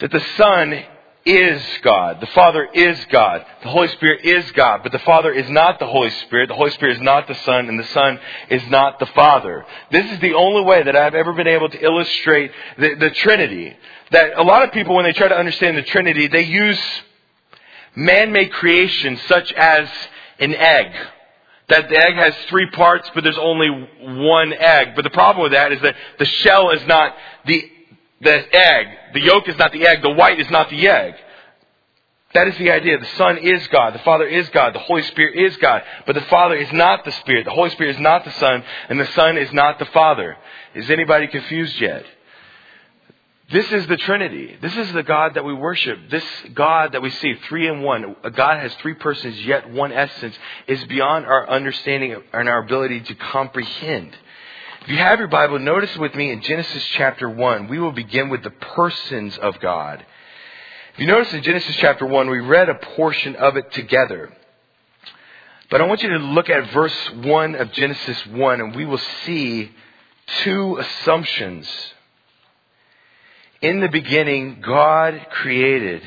That 0.00 0.10
the 0.10 0.24
Son 0.36 0.84
is 1.24 1.62
God. 1.82 2.20
The 2.20 2.26
Father 2.26 2.68
is 2.74 2.98
God. 3.10 3.44
The 3.62 3.68
Holy 3.68 3.88
Spirit 3.88 4.24
is 4.24 4.50
God. 4.52 4.80
But 4.82 4.92
the 4.92 4.98
Father 5.00 5.32
is 5.32 5.48
not 5.48 5.78
the 5.78 5.86
Holy 5.86 6.10
Spirit. 6.10 6.48
The 6.48 6.56
Holy 6.56 6.72
Spirit 6.72 6.96
is 6.96 7.02
not 7.02 7.28
the 7.28 7.34
Son. 7.36 7.68
And 7.68 7.78
the 7.78 7.86
Son 7.86 8.18
is 8.50 8.62
not 8.68 8.98
the 8.98 9.06
Father. 9.06 9.64
This 9.90 10.10
is 10.10 10.18
the 10.18 10.34
only 10.34 10.62
way 10.62 10.82
that 10.82 10.96
I've 10.96 11.14
ever 11.14 11.32
been 11.32 11.46
able 11.46 11.68
to 11.68 11.80
illustrate 11.80 12.50
the, 12.76 12.94
the 12.96 13.10
Trinity. 13.10 13.76
That 14.10 14.36
a 14.36 14.42
lot 14.42 14.64
of 14.64 14.72
people, 14.72 14.96
when 14.96 15.04
they 15.04 15.12
try 15.12 15.28
to 15.28 15.36
understand 15.36 15.76
the 15.76 15.82
Trinity, 15.82 16.26
they 16.26 16.42
use 16.42 16.80
man-made 17.94 18.52
creations 18.52 19.20
such 19.28 19.52
as 19.52 19.88
an 20.38 20.54
egg 20.54 20.92
that 21.68 21.88
the 21.88 21.96
egg 21.96 22.14
has 22.14 22.34
three 22.48 22.68
parts, 22.70 23.10
but 23.14 23.24
there's 23.24 23.38
only 23.38 23.68
one 24.00 24.52
egg. 24.52 24.94
But 24.94 25.04
the 25.04 25.10
problem 25.10 25.42
with 25.42 25.52
that 25.52 25.72
is 25.72 25.80
that 25.80 25.96
the 26.18 26.26
shell 26.26 26.70
is 26.70 26.86
not 26.86 27.14
the, 27.46 27.70
the 28.20 28.54
egg. 28.54 28.86
The 29.14 29.20
yolk 29.20 29.48
is 29.48 29.56
not 29.56 29.72
the 29.72 29.86
egg. 29.86 30.02
The 30.02 30.10
white 30.10 30.38
is 30.38 30.50
not 30.50 30.68
the 30.68 30.86
egg. 30.86 31.14
That 32.34 32.48
is 32.48 32.56
the 32.56 32.70
idea. 32.70 32.98
The 32.98 33.16
Son 33.16 33.38
is 33.38 33.66
God. 33.68 33.94
The 33.94 34.00
Father 34.00 34.26
is 34.26 34.48
God. 34.50 34.74
The 34.74 34.80
Holy 34.80 35.02
Spirit 35.02 35.38
is 35.38 35.56
God. 35.58 35.82
But 36.06 36.14
the 36.14 36.22
Father 36.22 36.56
is 36.56 36.72
not 36.72 37.04
the 37.04 37.12
Spirit. 37.12 37.44
The 37.44 37.50
Holy 37.50 37.70
Spirit 37.70 37.96
is 37.96 38.00
not 38.00 38.24
the 38.24 38.32
Son. 38.32 38.64
And 38.88 38.98
the 38.98 39.06
Son 39.06 39.36
is 39.36 39.52
not 39.52 39.78
the 39.78 39.84
Father. 39.86 40.36
Is 40.74 40.90
anybody 40.90 41.26
confused 41.26 41.78
yet? 41.80 42.04
This 43.52 43.70
is 43.70 43.86
the 43.86 43.98
Trinity. 43.98 44.56
This 44.62 44.74
is 44.74 44.90
the 44.94 45.02
God 45.02 45.34
that 45.34 45.44
we 45.44 45.52
worship. 45.52 45.98
This 46.10 46.24
God 46.54 46.92
that 46.92 47.02
we 47.02 47.10
see, 47.10 47.34
three 47.48 47.68
in 47.68 47.82
one. 47.82 48.16
A 48.24 48.30
God 48.30 48.58
has 48.58 48.72
three 48.76 48.94
persons, 48.94 49.38
yet 49.42 49.70
one 49.70 49.92
essence, 49.92 50.34
is 50.66 50.82
beyond 50.86 51.26
our 51.26 51.50
understanding 51.50 52.16
and 52.32 52.48
our 52.48 52.64
ability 52.64 53.00
to 53.00 53.14
comprehend. 53.14 54.16
If 54.80 54.88
you 54.88 54.96
have 54.96 55.18
your 55.18 55.28
Bible, 55.28 55.58
notice 55.58 55.94
with 55.98 56.14
me 56.14 56.30
in 56.30 56.40
Genesis 56.40 56.82
chapter 56.92 57.28
1, 57.28 57.68
we 57.68 57.78
will 57.78 57.92
begin 57.92 58.30
with 58.30 58.42
the 58.42 58.50
persons 58.50 59.36
of 59.36 59.60
God. 59.60 60.04
If 60.94 61.00
you 61.00 61.06
notice 61.06 61.32
in 61.34 61.42
Genesis 61.42 61.76
chapter 61.76 62.06
1, 62.06 62.30
we 62.30 62.40
read 62.40 62.70
a 62.70 62.74
portion 62.74 63.36
of 63.36 63.58
it 63.58 63.70
together. 63.72 64.32
But 65.70 65.82
I 65.82 65.86
want 65.86 66.02
you 66.02 66.08
to 66.08 66.18
look 66.18 66.48
at 66.48 66.72
verse 66.72 67.10
1 67.16 67.54
of 67.54 67.70
Genesis 67.72 68.26
1, 68.28 68.60
and 68.62 68.74
we 68.74 68.86
will 68.86 69.00
see 69.26 69.70
two 70.42 70.78
assumptions 70.78 71.68
in 73.62 73.80
the 73.80 73.88
beginning, 73.88 74.60
God 74.60 75.26
created 75.30 76.02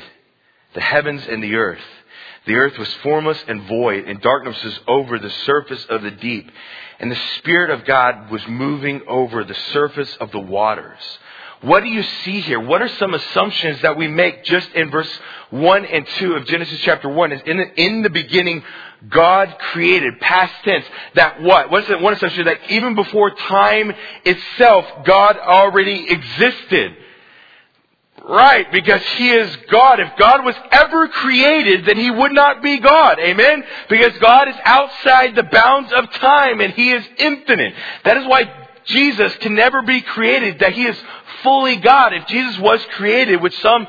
the 0.74 0.80
heavens 0.80 1.26
and 1.26 1.42
the 1.42 1.54
earth. 1.54 1.80
The 2.46 2.54
earth 2.54 2.78
was 2.78 2.92
formless 3.02 3.42
and 3.48 3.66
void, 3.66 4.04
and 4.04 4.20
darkness 4.20 4.62
was 4.62 4.78
over 4.86 5.18
the 5.18 5.30
surface 5.30 5.84
of 5.86 6.02
the 6.02 6.12
deep. 6.12 6.48
And 7.00 7.10
the 7.10 7.20
Spirit 7.38 7.70
of 7.70 7.84
God 7.84 8.30
was 8.30 8.46
moving 8.46 9.02
over 9.08 9.42
the 9.42 9.56
surface 9.72 10.14
of 10.20 10.30
the 10.30 10.38
waters. 10.38 11.00
What 11.62 11.82
do 11.82 11.88
you 11.88 12.02
see 12.02 12.42
here? 12.42 12.60
What 12.60 12.82
are 12.82 12.88
some 12.88 13.14
assumptions 13.14 13.80
that 13.80 13.96
we 13.96 14.06
make 14.06 14.44
just 14.44 14.70
in 14.72 14.90
verse 14.90 15.10
1 15.50 15.84
and 15.86 16.06
2 16.06 16.34
of 16.34 16.46
Genesis 16.46 16.78
chapter 16.80 17.08
1? 17.08 17.32
Is 17.32 17.42
in 17.46 17.56
the, 17.56 17.82
in 17.82 18.02
the 18.02 18.10
beginning, 18.10 18.62
God 19.08 19.56
created, 19.72 20.20
past 20.20 20.52
tense, 20.64 20.84
that 21.14 21.42
what? 21.42 21.70
What's 21.70 21.88
that 21.88 22.00
one 22.00 22.12
assumption? 22.12 22.44
That 22.44 22.60
even 22.68 22.94
before 22.94 23.30
time 23.30 23.92
itself, 24.24 24.84
God 25.04 25.38
already 25.38 26.08
existed. 26.10 26.96
Right, 28.28 28.70
because 28.72 29.02
He 29.16 29.30
is 29.30 29.56
God. 29.70 30.00
If 30.00 30.16
God 30.16 30.44
was 30.44 30.56
ever 30.72 31.06
created, 31.06 31.86
then 31.86 31.96
He 31.96 32.10
would 32.10 32.32
not 32.32 32.60
be 32.60 32.80
God. 32.80 33.20
Amen? 33.20 33.62
Because 33.88 34.18
God 34.18 34.48
is 34.48 34.56
outside 34.64 35.36
the 35.36 35.44
bounds 35.44 35.92
of 35.92 36.10
time 36.12 36.60
and 36.60 36.72
He 36.72 36.90
is 36.90 37.06
infinite. 37.18 37.74
That 38.04 38.16
is 38.16 38.26
why 38.26 38.52
Jesus 38.84 39.36
can 39.36 39.54
never 39.54 39.82
be 39.82 40.00
created, 40.00 40.58
that 40.58 40.72
He 40.72 40.86
is 40.86 40.96
fully 41.44 41.76
God. 41.76 42.14
If 42.14 42.26
Jesus 42.26 42.58
was 42.58 42.84
created, 42.96 43.40
which 43.40 43.56
some 43.60 43.86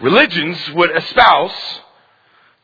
religions 0.00 0.58
would 0.72 0.94
espouse, 0.94 1.80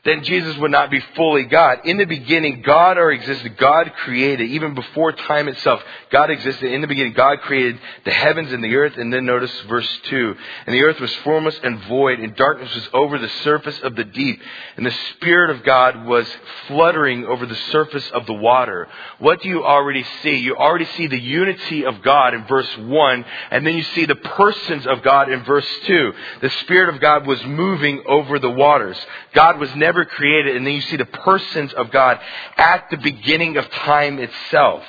then 0.09 0.25
Jesus 0.25 0.57
would 0.59 0.71
not 0.71 0.91
be 0.91 1.01
fully 1.15 1.45
God. 1.45 1.81
In 1.85 1.99
the 1.99 2.07
beginning, 2.07 2.63
God 2.63 2.99
or 2.99 3.11
existed. 3.11 3.57
God 3.57 3.93
created. 4.05 4.51
Even 4.51 4.75
before 4.75 5.13
time 5.13 5.49
itself, 5.49 5.83
God 6.11 6.31
existed. 6.31 6.73
In 6.73 6.81
the 6.81 6.87
beginning, 6.87 7.13
God 7.13 7.41
created 7.43 7.79
the 8.05 8.11
heavens 8.11 8.53
and 8.53 8.65
the 8.65 8.75
earth. 8.75 8.97
And 8.97 9.13
then 9.13 9.27
notice 9.27 9.53
verse 9.69 9.89
2. 10.05 10.37
And 10.67 10.75
the 10.75 10.83
earth 10.83 11.01
was 11.01 11.15
formless 11.17 11.59
and 11.63 11.81
void, 11.85 12.21
and 12.21 12.35
darkness 12.35 12.75
was 12.75 12.89
over 12.93 13.19
the 13.19 13.29
surface 13.45 13.79
of 13.81 13.97
the 13.97 14.05
deep. 14.05 14.41
And 14.77 14.87
the 14.87 14.97
Spirit 15.17 15.51
of 15.51 15.65
God 15.65 16.07
was 16.07 16.27
fluttering 16.67 17.27
over 17.27 17.47
the 17.47 17.59
surface 17.71 18.09
of 18.13 18.27
the 18.27 18.35
water. 18.35 18.89
What 19.19 19.43
do 19.43 19.49
you 19.49 19.65
already 19.65 20.05
see? 20.23 20.37
You 20.37 20.57
already 20.57 20.87
see 20.97 21.07
the 21.07 21.21
unity 21.21 21.85
of 21.85 22.03
God 22.03 22.35
in 22.35 22.47
verse 22.47 22.77
1, 22.79 23.25
and 23.51 23.67
then 23.67 23.75
you 23.75 23.83
see 23.83 24.07
the 24.07 24.17
persons 24.17 24.87
of 24.87 25.03
God 25.03 25.31
in 25.31 25.45
verse 25.45 25.69
2. 25.87 26.13
The 26.41 26.51
Spirit 26.51 26.95
of 26.95 27.01
God 27.01 27.27
was 27.27 27.45
moving 27.45 28.05
over 28.07 28.39
the 28.39 28.51
waters. 28.51 28.97
God 29.35 29.59
was 29.59 29.75
never 29.75 29.98
created, 30.05 30.57
and 30.57 30.67
then 30.67 30.75
you 30.75 30.81
see 30.83 30.97
the 30.97 31.05
persons 31.05 31.73
of 31.75 31.91
God 31.91 32.21
at 32.57 32.89
the 32.91 32.97
beginning 32.97 33.57
of 33.57 33.69
time 33.71 34.19
itself. 34.19 34.85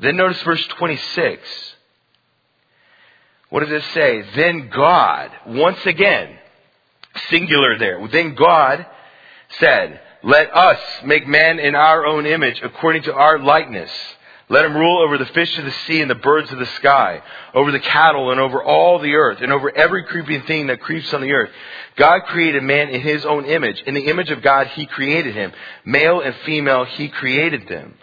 Then 0.00 0.16
notice 0.16 0.42
verse 0.42 0.64
26. 0.78 1.48
What 3.50 3.60
does 3.60 3.70
it 3.70 3.84
say? 3.92 4.22
Then 4.34 4.68
God, 4.68 5.30
once 5.46 5.84
again, 5.86 6.38
singular 7.30 7.78
there, 7.78 8.06
then 8.08 8.34
God 8.34 8.84
said, 9.60 10.00
Let 10.24 10.54
us 10.54 10.80
make 11.04 11.28
man 11.28 11.60
in 11.60 11.74
our 11.74 12.04
own 12.04 12.26
image, 12.26 12.60
according 12.62 13.04
to 13.04 13.14
our 13.14 13.38
likeness. 13.38 13.90
Let 14.54 14.66
him 14.66 14.76
rule 14.76 15.02
over 15.02 15.18
the 15.18 15.26
fish 15.26 15.58
of 15.58 15.64
the 15.64 15.74
sea 15.88 16.00
and 16.00 16.08
the 16.08 16.14
birds 16.14 16.52
of 16.52 16.60
the 16.60 16.66
sky, 16.76 17.20
over 17.54 17.72
the 17.72 17.80
cattle 17.80 18.30
and 18.30 18.38
over 18.38 18.62
all 18.62 19.00
the 19.00 19.16
earth, 19.16 19.38
and 19.40 19.52
over 19.52 19.76
every 19.76 20.04
creeping 20.04 20.42
thing 20.42 20.68
that 20.68 20.80
creeps 20.80 21.12
on 21.12 21.22
the 21.22 21.32
earth. 21.32 21.50
God 21.96 22.20
created 22.28 22.62
man 22.62 22.88
in 22.90 23.00
his 23.00 23.24
own 23.24 23.46
image. 23.46 23.82
In 23.84 23.94
the 23.94 24.06
image 24.06 24.30
of 24.30 24.42
God, 24.42 24.68
he 24.68 24.86
created 24.86 25.34
him. 25.34 25.52
Male 25.84 26.20
and 26.20 26.36
female, 26.46 26.84
he 26.84 27.08
created 27.08 27.66
them. 27.66 27.94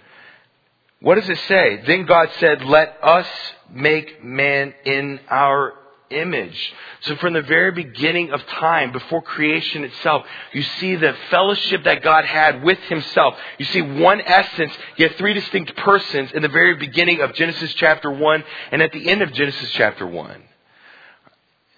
What 0.99 1.15
does 1.15 1.29
it 1.29 1.39
say? 1.47 1.83
Then 1.87 2.05
God 2.05 2.27
said, 2.41 2.65
Let 2.65 2.97
us 3.01 3.27
make 3.71 4.21
man 4.21 4.73
in 4.83 5.21
our 5.29 5.73
image. 6.11 6.73
So 7.01 7.15
from 7.15 7.33
the 7.33 7.41
very 7.41 7.71
beginning 7.71 8.31
of 8.31 8.45
time, 8.45 8.91
before 8.91 9.21
creation 9.21 9.83
itself, 9.83 10.25
you 10.53 10.61
see 10.61 10.95
the 10.95 11.15
fellowship 11.29 11.83
that 11.85 12.03
God 12.03 12.25
had 12.25 12.63
with 12.63 12.79
himself. 12.89 13.35
You 13.57 13.65
see 13.65 13.81
one 13.81 14.21
essence, 14.21 14.73
yet 14.97 15.15
three 15.17 15.33
distinct 15.33 15.75
persons 15.77 16.31
in 16.33 16.41
the 16.41 16.49
very 16.49 16.75
beginning 16.75 17.21
of 17.21 17.33
Genesis 17.33 17.73
chapter 17.75 18.11
1 18.11 18.43
and 18.71 18.81
at 18.81 18.91
the 18.91 19.09
end 19.09 19.21
of 19.21 19.33
Genesis 19.33 19.69
chapter 19.71 20.05
1. 20.05 20.43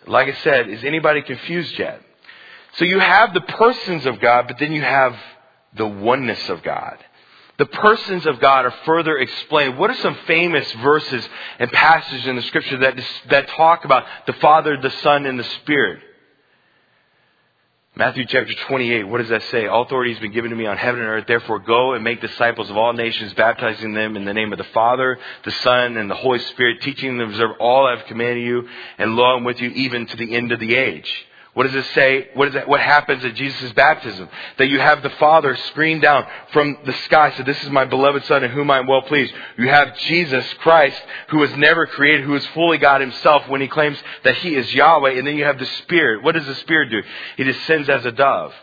Like 0.07 0.27
I 0.27 0.33
said, 0.41 0.69
is 0.69 0.83
anybody 0.83 1.21
confused 1.21 1.77
yet? 1.79 2.01
So 2.73 2.85
you 2.85 2.99
have 2.99 3.33
the 3.33 3.41
persons 3.41 4.05
of 4.05 4.19
God, 4.19 4.47
but 4.47 4.57
then 4.59 4.71
you 4.71 4.81
have 4.81 5.15
the 5.75 5.87
oneness 5.87 6.49
of 6.49 6.63
God. 6.63 6.97
The 7.57 7.65
persons 7.67 8.25
of 8.25 8.39
God 8.39 8.65
are 8.65 8.74
further 8.86 9.17
explained. 9.17 9.77
What 9.77 9.91
are 9.91 9.95
some 9.98 10.17
famous 10.25 10.72
verses 10.74 11.27
and 11.60 11.72
passages 11.72 12.25
in 12.25 12.36
the 12.36 12.41
scripture 12.43 12.77
that, 12.79 13.00
that 13.29 13.48
talk 13.50 13.86
about 13.86 14.05
the 14.25 14.33
Father, 14.33 14.75
the 14.81 14.89
Son, 14.89 15.25
and 15.25 15.39
the 15.39 15.43
Spirit? 15.43 16.01
Matthew 17.95 18.25
chapter 18.25 18.51
28, 18.51 19.07
what 19.07 19.19
does 19.19 19.29
that 19.29 19.43
say? 19.43 19.67
All 19.67 19.83
authority 19.83 20.13
has 20.13 20.19
been 20.19 20.31
given 20.31 20.50
to 20.50 20.55
me 20.55 20.65
on 20.65 20.77
heaven 20.77 21.00
and 21.00 21.10
earth. 21.10 21.25
Therefore, 21.27 21.60
go 21.60 21.93
and 21.93 22.03
make 22.03 22.22
disciples 22.22 22.72
of 22.72 22.75
all 22.75 22.91
nations, 22.91 23.36
baptizing 23.36 23.93
them 23.93 24.17
in 24.17 24.25
the 24.25 24.33
name 24.33 24.51
of 24.51 24.57
the 24.57 24.63
Father, 24.74 25.19
the 25.43 25.51
Son, 25.51 25.95
and 25.95 26.10
the 26.10 26.15
Holy 26.15 26.39
Spirit, 26.39 26.81
teaching 26.81 27.19
them 27.19 27.27
to 27.27 27.33
observe 27.36 27.51
all 27.60 27.86
I 27.86 27.95
have 27.95 28.07
commanded 28.07 28.43
you, 28.43 28.67
and 28.98 29.15
lo, 29.15 29.25
I'm 29.25 29.43
with 29.43 29.62
you 29.62 29.69
even 29.69 30.07
to 30.07 30.17
the 30.17 30.36
end 30.36 30.51
of 30.51 30.60
the 30.60 30.74
age. 30.74 31.25
What 31.53 31.67
does 31.67 31.75
it 31.75 31.86
say? 31.93 32.29
What, 32.33 32.48
is 32.48 32.55
what 32.65 32.79
happens 32.79 33.24
at 33.24 33.36
Jesus' 33.36 33.74
baptism? 33.74 34.27
That 34.57 34.69
you 34.69 34.79
have 34.79 35.03
the 35.03 35.12
Father 35.12 35.55
scream 35.67 36.00
down 36.00 36.25
from 36.51 36.79
the 36.83 36.93
sky, 37.05 37.31
so 37.38 37.43
this 37.43 37.62
is 37.63 37.69
my 37.69 37.86
beloved 37.86 38.25
Son 38.25 38.43
in 38.43 38.50
whom 38.50 38.72
I 38.72 38.79
am 38.79 38.88
well 38.88 39.03
pleased. 39.03 39.31
You 39.57 39.69
have 39.69 39.95
Jesus 40.00 40.51
Christ, 40.62 41.00
who 41.29 41.38
was 41.38 41.55
never 41.55 41.86
created, 41.86 42.25
who 42.25 42.33
is 42.36 42.45
fully 42.48 42.79
God 42.79 43.01
himself 43.01 43.48
when 43.48 43.62
he 43.62 43.67
claims 43.67 44.00
that 44.24 44.38
he 44.38 44.55
is 44.55 44.74
Yahweh. 44.74 45.12
And 45.12 45.27
then 45.27 45.36
you 45.36 45.43
have 45.43 45.60
the 45.60 45.67
Spirit. 45.67 46.24
What 46.24 46.33
does 46.33 46.48
the 46.48 46.55
Spirit 46.55 46.89
do? 46.89 47.03
He 47.38 47.43
descends 47.43 47.88
as 47.88 48.03
a 48.03 48.12
dove. 48.12 48.53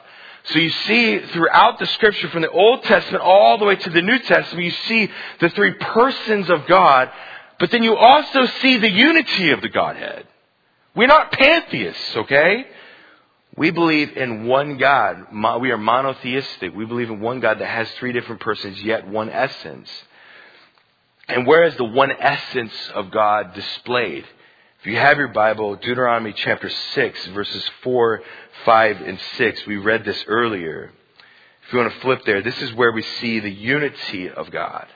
So 0.45 0.59
you 0.59 0.71
see 0.71 1.19
throughout 1.27 1.79
the 1.79 1.87
scripture 1.87 2.29
from 2.31 2.43
the 2.43 2.51
Old 2.51 2.83
Testament 2.83 3.23
all 3.23 3.59
the 3.59 3.67
way 3.67 3.77
to 3.77 3.91
the 3.91 4.03
New 4.03 4.19
Testament, 4.19 4.65
you 4.65 4.71
see 4.89 5.11
the 5.39 5.51
three 5.51 5.75
persons 5.75 6.51
of 6.51 6.67
God, 6.67 7.11
but 7.61 7.71
then 7.71 7.85
you 7.85 7.97
also 7.97 8.47
see 8.61 8.79
the 8.79 8.91
unity 8.91 9.51
of 9.51 9.61
the 9.61 9.69
Godhead. 9.69 10.27
We're 10.97 11.07
not 11.07 11.31
pantheists, 11.31 12.17
okay? 12.17 12.67
We 13.61 13.71
believe 13.71 14.17
in 14.17 14.47
one 14.47 14.79
God. 14.79 15.27
We 15.61 15.71
are 15.71 15.77
monotheistic. 15.77 16.75
We 16.75 16.87
believe 16.87 17.11
in 17.11 17.21
one 17.21 17.41
God 17.41 17.59
that 17.59 17.67
has 17.67 17.91
three 17.99 18.11
different 18.11 18.41
persons, 18.41 18.83
yet 18.83 19.07
one 19.07 19.29
essence. 19.29 19.91
And 21.29 21.47
where 21.47 21.65
is 21.65 21.77
the 21.77 21.85
one 21.85 22.11
essence 22.11 22.73
of 22.95 23.11
God 23.11 23.53
displayed? 23.53 24.25
If 24.81 24.87
you 24.87 24.97
have 24.97 25.19
your 25.19 25.29
Bible, 25.29 25.77
Deuteronomy 25.77 26.33
chapter 26.33 26.71
6, 26.71 27.27
verses 27.27 27.71
4, 27.83 28.23
5, 28.65 29.01
and 29.03 29.21
6, 29.37 29.67
we 29.67 29.77
read 29.77 30.07
this 30.07 30.25
earlier. 30.27 30.91
If 31.67 31.73
you 31.75 31.81
want 31.81 31.93
to 31.93 32.01
flip 32.01 32.25
there, 32.25 32.41
this 32.41 32.63
is 32.63 32.73
where 32.73 32.93
we 32.93 33.03
see 33.03 33.41
the 33.41 33.53
unity 33.53 34.31
of 34.31 34.51
God. 34.51 34.87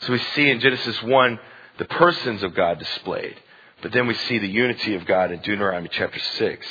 So 0.00 0.12
we 0.12 0.18
see 0.34 0.50
in 0.50 0.60
Genesis 0.60 1.02
1 1.02 1.40
the 1.78 1.86
persons 1.86 2.42
of 2.42 2.54
God 2.54 2.78
displayed. 2.78 3.36
But 3.80 3.92
then 3.92 4.06
we 4.06 4.12
see 4.12 4.38
the 4.38 4.50
unity 4.50 4.96
of 4.96 5.06
God 5.06 5.32
in 5.32 5.38
Deuteronomy 5.38 5.88
chapter 5.90 6.18
6. 6.18 6.66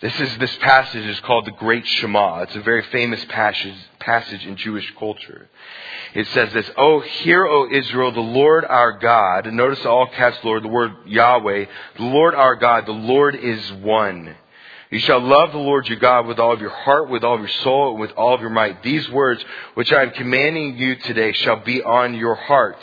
This 0.00 0.18
is 0.18 0.38
this 0.38 0.56
passage 0.62 1.04
is 1.04 1.20
called 1.20 1.44
the 1.44 1.50
Great 1.50 1.86
Shema. 1.86 2.40
It's 2.44 2.56
a 2.56 2.62
very 2.62 2.82
famous 2.84 3.22
passage 3.26 3.74
passage 3.98 4.46
in 4.46 4.56
Jewish 4.56 4.90
culture. 4.98 5.50
It 6.14 6.26
says 6.28 6.50
this, 6.54 6.70
Oh, 6.78 7.00
hear, 7.00 7.44
O 7.44 7.70
Israel, 7.70 8.10
the 8.10 8.20
Lord 8.20 8.64
our 8.64 8.92
God, 8.98 9.46
and 9.46 9.58
notice 9.58 9.84
all 9.84 10.06
caps 10.06 10.38
Lord, 10.42 10.64
the 10.64 10.68
word 10.68 10.92
Yahweh, 11.04 11.66
the 11.98 12.02
Lord 12.02 12.34
our 12.34 12.56
God, 12.56 12.86
the 12.86 12.92
Lord 12.92 13.34
is 13.34 13.72
one. 13.74 14.34
You 14.90 15.00
shall 15.00 15.20
love 15.20 15.52
the 15.52 15.58
Lord 15.58 15.86
your 15.86 15.98
God 15.98 16.26
with 16.26 16.38
all 16.38 16.54
of 16.54 16.62
your 16.62 16.70
heart, 16.70 17.10
with 17.10 17.22
all 17.22 17.34
of 17.34 17.40
your 17.40 17.50
soul, 17.62 17.90
and 17.90 18.00
with 18.00 18.12
all 18.12 18.34
of 18.34 18.40
your 18.40 18.48
might. 18.48 18.82
These 18.82 19.06
words 19.10 19.44
which 19.74 19.92
I 19.92 20.02
am 20.02 20.12
commanding 20.12 20.78
you 20.78 20.96
today 20.96 21.32
shall 21.32 21.62
be 21.62 21.82
on 21.82 22.14
your 22.14 22.36
heart. 22.36 22.78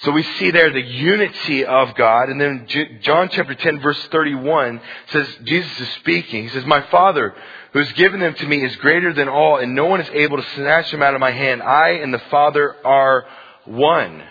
So 0.00 0.12
we 0.12 0.22
see 0.22 0.50
there 0.50 0.70
the 0.70 0.80
unity 0.80 1.64
of 1.64 1.94
God. 1.94 2.28
And 2.28 2.40
then 2.40 2.66
John 3.00 3.28
chapter 3.30 3.54
10 3.54 3.80
verse 3.80 3.98
31 4.12 4.80
says, 5.08 5.26
Jesus 5.44 5.80
is 5.80 5.88
speaking. 5.94 6.44
He 6.44 6.48
says, 6.50 6.64
My 6.64 6.82
Father 6.82 7.34
who 7.72 7.80
has 7.80 7.92
given 7.92 8.20
them 8.20 8.34
to 8.34 8.46
me 8.46 8.64
is 8.64 8.74
greater 8.76 9.12
than 9.12 9.28
all, 9.28 9.58
and 9.58 9.74
no 9.74 9.86
one 9.86 10.00
is 10.00 10.08
able 10.10 10.38
to 10.38 10.50
snatch 10.54 10.90
them 10.90 11.02
out 11.02 11.14
of 11.14 11.20
my 11.20 11.30
hand. 11.30 11.62
I 11.62 11.90
and 11.90 12.12
the 12.12 12.22
Father 12.30 12.74
are 12.84 13.26
one. 13.66 14.22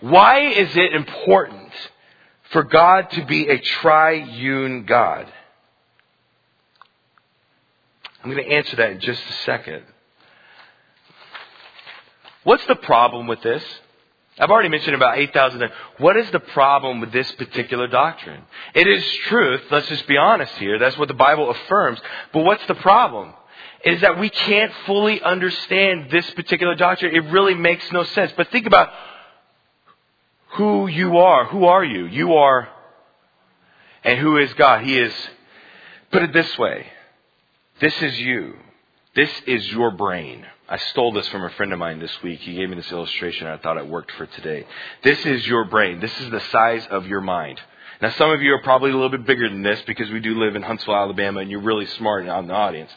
Why 0.00 0.50
is 0.50 0.76
it 0.76 0.92
important 0.92 1.72
for 2.50 2.64
God 2.64 3.10
to 3.12 3.24
be 3.24 3.48
a 3.48 3.58
triune 3.58 4.84
God? 4.84 5.32
I'm 8.22 8.30
going 8.30 8.44
to 8.44 8.54
answer 8.54 8.76
that 8.76 8.90
in 8.90 9.00
just 9.00 9.22
a 9.22 9.32
second. 9.44 9.84
What's 12.46 12.64
the 12.66 12.76
problem 12.76 13.26
with 13.26 13.42
this? 13.42 13.64
I've 14.38 14.50
already 14.50 14.68
mentioned 14.68 14.94
about 14.94 15.18
8,000. 15.18 15.68
What 15.98 16.16
is 16.16 16.30
the 16.30 16.38
problem 16.38 17.00
with 17.00 17.10
this 17.10 17.28
particular 17.32 17.88
doctrine? 17.88 18.40
It 18.72 18.86
is 18.86 19.04
truth. 19.26 19.62
Let's 19.68 19.88
just 19.88 20.06
be 20.06 20.16
honest 20.16 20.52
here. 20.52 20.78
That's 20.78 20.96
what 20.96 21.08
the 21.08 21.14
Bible 21.14 21.50
affirms. 21.50 21.98
But 22.32 22.44
what's 22.44 22.64
the 22.68 22.76
problem? 22.76 23.34
Is 23.84 24.00
that 24.02 24.20
we 24.20 24.30
can't 24.30 24.72
fully 24.86 25.20
understand 25.20 26.08
this 26.12 26.30
particular 26.34 26.76
doctrine. 26.76 27.16
It 27.16 27.32
really 27.32 27.56
makes 27.56 27.90
no 27.90 28.04
sense. 28.04 28.30
But 28.36 28.52
think 28.52 28.66
about 28.66 28.90
who 30.50 30.86
you 30.86 31.18
are. 31.18 31.46
Who 31.46 31.64
are 31.64 31.84
you? 31.84 32.06
You 32.06 32.34
are, 32.34 32.68
and 34.04 34.20
who 34.20 34.36
is 34.36 34.54
God? 34.54 34.84
He 34.84 34.96
is, 34.96 35.12
put 36.12 36.22
it 36.22 36.32
this 36.32 36.56
way. 36.58 36.86
This 37.80 38.00
is 38.02 38.20
you. 38.20 38.54
This 39.16 39.30
is 39.48 39.66
your 39.72 39.90
brain. 39.90 40.46
I 40.68 40.78
stole 40.78 41.12
this 41.12 41.28
from 41.28 41.44
a 41.44 41.50
friend 41.50 41.72
of 41.72 41.78
mine 41.78 42.00
this 42.00 42.22
week. 42.22 42.40
He 42.40 42.54
gave 42.54 42.68
me 42.68 42.76
this 42.76 42.90
illustration 42.90 43.46
and 43.46 43.58
I 43.58 43.62
thought 43.62 43.76
it 43.76 43.86
worked 43.86 44.10
for 44.12 44.26
today. 44.26 44.66
This 45.04 45.24
is 45.24 45.46
your 45.46 45.64
brain. 45.64 46.00
This 46.00 46.20
is 46.20 46.30
the 46.30 46.40
size 46.50 46.84
of 46.90 47.06
your 47.06 47.20
mind. 47.20 47.60
Now 48.02 48.10
some 48.10 48.30
of 48.30 48.42
you 48.42 48.52
are 48.54 48.62
probably 48.62 48.90
a 48.90 48.94
little 48.94 49.10
bit 49.10 49.24
bigger 49.24 49.48
than 49.48 49.62
this 49.62 49.80
because 49.86 50.10
we 50.10 50.20
do 50.20 50.38
live 50.38 50.56
in 50.56 50.62
Huntsville, 50.62 50.96
Alabama 50.96 51.40
and 51.40 51.50
you're 51.50 51.60
really 51.60 51.86
smart 51.86 52.26
out 52.26 52.40
in 52.40 52.48
the 52.48 52.54
audience. 52.54 52.90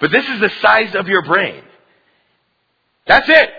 But 0.00 0.12
this 0.12 0.26
is 0.28 0.40
the 0.40 0.50
size 0.62 0.94
of 0.94 1.08
your 1.08 1.22
brain. 1.22 1.62
That's 3.06 3.28
it 3.28 3.50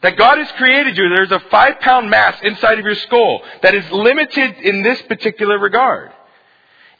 that 0.00 0.16
God 0.16 0.38
has 0.38 0.50
created 0.52 0.96
you. 0.96 1.08
There's 1.08 1.30
a 1.30 1.40
five 1.50 1.78
pound 1.80 2.10
mass 2.10 2.38
inside 2.42 2.78
of 2.78 2.84
your 2.84 2.94
skull 2.96 3.42
that 3.62 3.74
is 3.74 3.90
limited 3.90 4.56
in 4.62 4.82
this 4.82 5.00
particular 5.02 5.58
regard. 5.58 6.10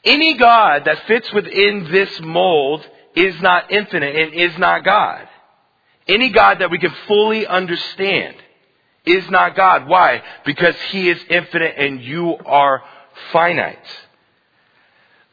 Any 0.04 0.34
God 0.34 0.84
that 0.84 1.06
fits 1.06 1.32
within 1.32 1.88
this 1.90 2.20
mold 2.20 2.86
is 3.14 3.40
not 3.40 3.70
infinite 3.70 4.16
and 4.16 4.34
is 4.34 4.56
not 4.58 4.84
God. 4.84 5.28
Any 6.08 6.30
God 6.30 6.58
that 6.58 6.70
we 6.70 6.78
can 6.78 6.92
fully 7.06 7.46
understand 7.46 8.36
is 9.04 9.28
not 9.30 9.56
God. 9.56 9.86
Why? 9.86 10.22
Because 10.44 10.76
He 10.90 11.08
is 11.08 11.20
infinite 11.28 11.74
and 11.76 12.02
you 12.02 12.36
are 12.44 12.82
finite. 13.32 13.78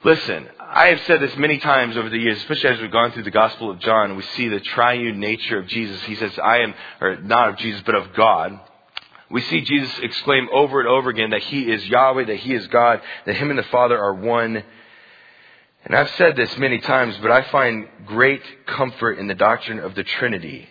Listen, 0.03 0.47
I 0.59 0.87
have 0.87 1.01
said 1.01 1.19
this 1.19 1.35
many 1.35 1.57
times 1.57 1.97
over 1.97 2.09
the 2.09 2.17
years, 2.17 2.37
especially 2.37 2.69
as 2.69 2.79
we've 2.79 2.91
gone 2.91 3.11
through 3.11 3.23
the 3.23 3.31
Gospel 3.31 3.69
of 3.69 3.79
John, 3.79 4.15
we 4.15 4.23
see 4.23 4.47
the 4.47 4.61
triune 4.61 5.19
nature 5.19 5.59
of 5.59 5.67
Jesus. 5.67 6.01
He 6.03 6.15
says, 6.15 6.31
I 6.41 6.59
am, 6.59 6.73
or 7.01 7.17
not 7.17 7.49
of 7.49 7.57
Jesus, 7.57 7.81
but 7.85 7.95
of 7.95 8.13
God. 8.13 8.59
We 9.29 9.41
see 9.41 9.61
Jesus 9.61 9.99
exclaim 9.99 10.47
over 10.53 10.79
and 10.79 10.87
over 10.87 11.09
again 11.09 11.31
that 11.31 11.43
He 11.43 11.69
is 11.69 11.85
Yahweh, 11.85 12.25
that 12.25 12.37
He 12.37 12.53
is 12.53 12.65
God, 12.67 13.01
that 13.25 13.35
Him 13.35 13.49
and 13.49 13.59
the 13.59 13.63
Father 13.63 13.97
are 13.97 14.13
one. 14.13 14.63
And 15.85 15.95
I've 15.95 16.09
said 16.11 16.35
this 16.35 16.57
many 16.57 16.79
times, 16.79 17.17
but 17.21 17.31
I 17.31 17.43
find 17.43 17.87
great 18.05 18.41
comfort 18.65 19.17
in 19.17 19.27
the 19.27 19.35
doctrine 19.35 19.79
of 19.79 19.95
the 19.95 20.03
Trinity. 20.03 20.67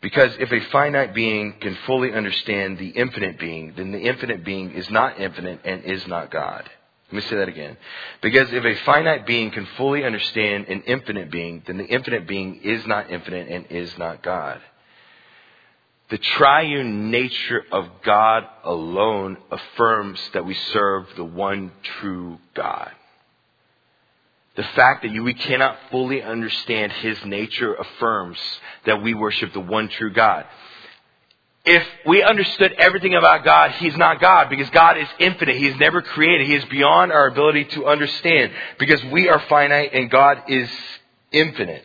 Because 0.00 0.32
if 0.38 0.52
a 0.52 0.60
finite 0.70 1.12
being 1.14 1.54
can 1.60 1.76
fully 1.86 2.12
understand 2.12 2.78
the 2.78 2.88
infinite 2.90 3.38
being, 3.38 3.74
then 3.76 3.90
the 3.90 3.98
infinite 3.98 4.44
being 4.44 4.70
is 4.72 4.88
not 4.90 5.20
infinite 5.20 5.60
and 5.64 5.84
is 5.84 6.06
not 6.06 6.30
God. 6.30 6.70
Let 7.10 7.12
me 7.12 7.28
say 7.28 7.36
that 7.36 7.48
again. 7.48 7.76
Because 8.20 8.52
if 8.52 8.64
a 8.64 8.74
finite 8.84 9.26
being 9.26 9.50
can 9.50 9.66
fully 9.76 10.04
understand 10.04 10.68
an 10.68 10.82
infinite 10.82 11.30
being, 11.30 11.62
then 11.66 11.78
the 11.78 11.86
infinite 11.86 12.28
being 12.28 12.60
is 12.62 12.86
not 12.86 13.10
infinite 13.10 13.48
and 13.48 13.66
is 13.70 13.96
not 13.98 14.22
God. 14.22 14.60
The 16.10 16.18
triune 16.18 17.10
nature 17.10 17.64
of 17.72 17.88
God 18.04 18.44
alone 18.62 19.36
affirms 19.50 20.20
that 20.32 20.44
we 20.44 20.54
serve 20.54 21.06
the 21.16 21.24
one 21.24 21.72
true 22.00 22.38
God. 22.54 22.92
The 24.58 24.64
fact 24.76 25.04
that 25.04 25.22
we 25.22 25.32
cannot 25.32 25.78
fully 25.90 26.22
understand 26.22 26.92
His 26.92 27.16
nature 27.24 27.74
affirms 27.74 28.38
that 28.84 29.02
we 29.02 29.14
worship 29.14 29.54
the 29.54 29.60
one 29.60 29.88
true 29.88 30.12
God 30.12 30.44
if 31.68 31.86
we 32.06 32.22
understood 32.22 32.72
everything 32.78 33.14
about 33.14 33.44
God, 33.44 33.72
He's 33.72 33.96
not 33.96 34.20
God 34.20 34.48
because 34.48 34.70
God 34.70 34.96
is 34.96 35.08
infinite. 35.18 35.56
He 35.56 35.66
is 35.66 35.76
never 35.78 36.00
created. 36.00 36.46
He 36.46 36.54
is 36.54 36.64
beyond 36.66 37.12
our 37.12 37.26
ability 37.26 37.64
to 37.64 37.86
understand 37.86 38.52
because 38.78 39.04
we 39.04 39.28
are 39.28 39.38
finite 39.48 39.92
and 39.92 40.10
God 40.10 40.44
is 40.48 40.70
infinite. 41.30 41.84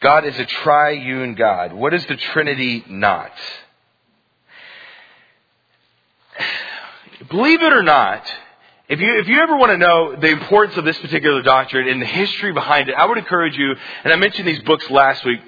God 0.00 0.24
is 0.24 0.38
a 0.38 0.46
triune 0.46 1.34
God. 1.34 1.74
What 1.74 1.92
is 1.92 2.06
the 2.06 2.16
Trinity 2.16 2.82
not? 2.88 3.32
Believe 7.28 7.62
it 7.62 7.74
or 7.74 7.82
not, 7.82 8.22
if 8.90 9.00
you, 9.00 9.18
if 9.20 9.28
you 9.28 9.40
ever 9.40 9.56
want 9.56 9.70
to 9.70 9.78
know 9.78 10.16
the 10.16 10.28
importance 10.28 10.76
of 10.76 10.84
this 10.84 10.98
particular 10.98 11.42
doctrine 11.42 11.88
and 11.88 12.02
the 12.02 12.06
history 12.06 12.52
behind 12.52 12.88
it, 12.88 12.94
I 12.96 13.06
would 13.06 13.18
encourage 13.18 13.56
you, 13.56 13.74
and 14.04 14.12
I 14.12 14.16
mentioned 14.16 14.48
these 14.48 14.62
books 14.64 14.90
last 14.90 15.24
week, 15.24 15.40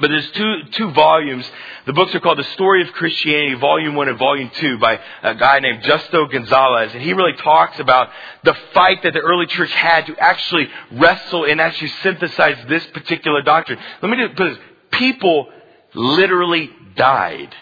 but 0.00 0.08
there's 0.08 0.30
two, 0.32 0.62
two 0.72 0.90
volumes. 0.90 1.48
The 1.86 1.92
books 1.92 2.14
are 2.14 2.20
called 2.20 2.38
The 2.38 2.44
Story 2.54 2.82
of 2.82 2.92
Christianity, 2.94 3.54
Volume 3.54 3.94
1 3.94 4.08
and 4.08 4.18
Volume 4.18 4.50
2 4.54 4.78
by 4.78 4.98
a 5.22 5.34
guy 5.34 5.60
named 5.60 5.84
Justo 5.84 6.26
Gonzalez. 6.26 6.92
And 6.94 7.02
he 7.02 7.12
really 7.12 7.34
talks 7.34 7.78
about 7.78 8.08
the 8.42 8.56
fight 8.72 9.02
that 9.02 9.12
the 9.12 9.20
early 9.20 9.46
church 9.46 9.70
had 9.70 10.06
to 10.06 10.16
actually 10.16 10.68
wrestle 10.92 11.44
and 11.44 11.60
actually 11.60 11.92
synthesize 12.02 12.56
this 12.68 12.84
particular 12.86 13.42
doctrine. 13.42 13.78
Let 14.00 14.10
me 14.10 14.16
just 14.16 14.34
put 14.36 14.48
this. 14.48 14.58
People 14.92 15.48
literally 15.94 16.70
died 16.96 17.54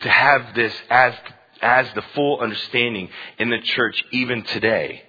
to 0.00 0.08
have 0.08 0.54
this 0.54 0.72
as, 0.90 1.14
as 1.64 1.88
the 1.94 2.04
full 2.14 2.40
understanding 2.40 3.08
in 3.38 3.50
the 3.50 3.60
church 3.60 4.04
even 4.12 4.44
today. 4.44 5.02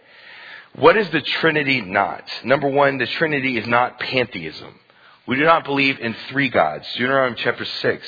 What 0.76 0.98
is 0.98 1.10
the 1.10 1.22
Trinity 1.22 1.82
not? 1.82 2.24
Number 2.44 2.68
one, 2.68 2.98
the 2.98 3.06
Trinity 3.06 3.58
is 3.58 3.68
not 3.68 4.00
pantheism. 4.00 4.74
We 5.28 5.36
do 5.36 5.44
not 5.44 5.66
believe 5.66 6.00
in 6.00 6.16
three 6.30 6.50
gods. 6.50 6.86
Deuteronomy 6.94 7.38
chapter 7.40 7.66
6. 7.66 8.08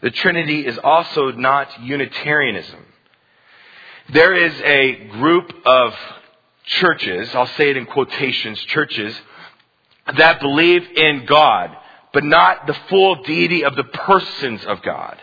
The 0.00 0.10
Trinity 0.10 0.66
is 0.66 0.78
also 0.82 1.30
not 1.32 1.82
Unitarianism. 1.82 2.84
There 4.12 4.34
is 4.34 4.52
a 4.62 5.06
group 5.08 5.52
of 5.64 5.94
churches, 6.66 7.34
I'll 7.34 7.46
say 7.46 7.70
it 7.70 7.76
in 7.76 7.86
quotations, 7.86 8.58
churches, 8.60 9.14
that 10.16 10.40
believe 10.40 10.86
in 10.96 11.24
God, 11.26 11.76
but 12.12 12.24
not 12.24 12.66
the 12.66 12.76
full 12.88 13.22
deity 13.22 13.64
of 13.64 13.76
the 13.76 13.84
persons 13.84 14.64
of 14.66 14.82
God. 14.82 15.18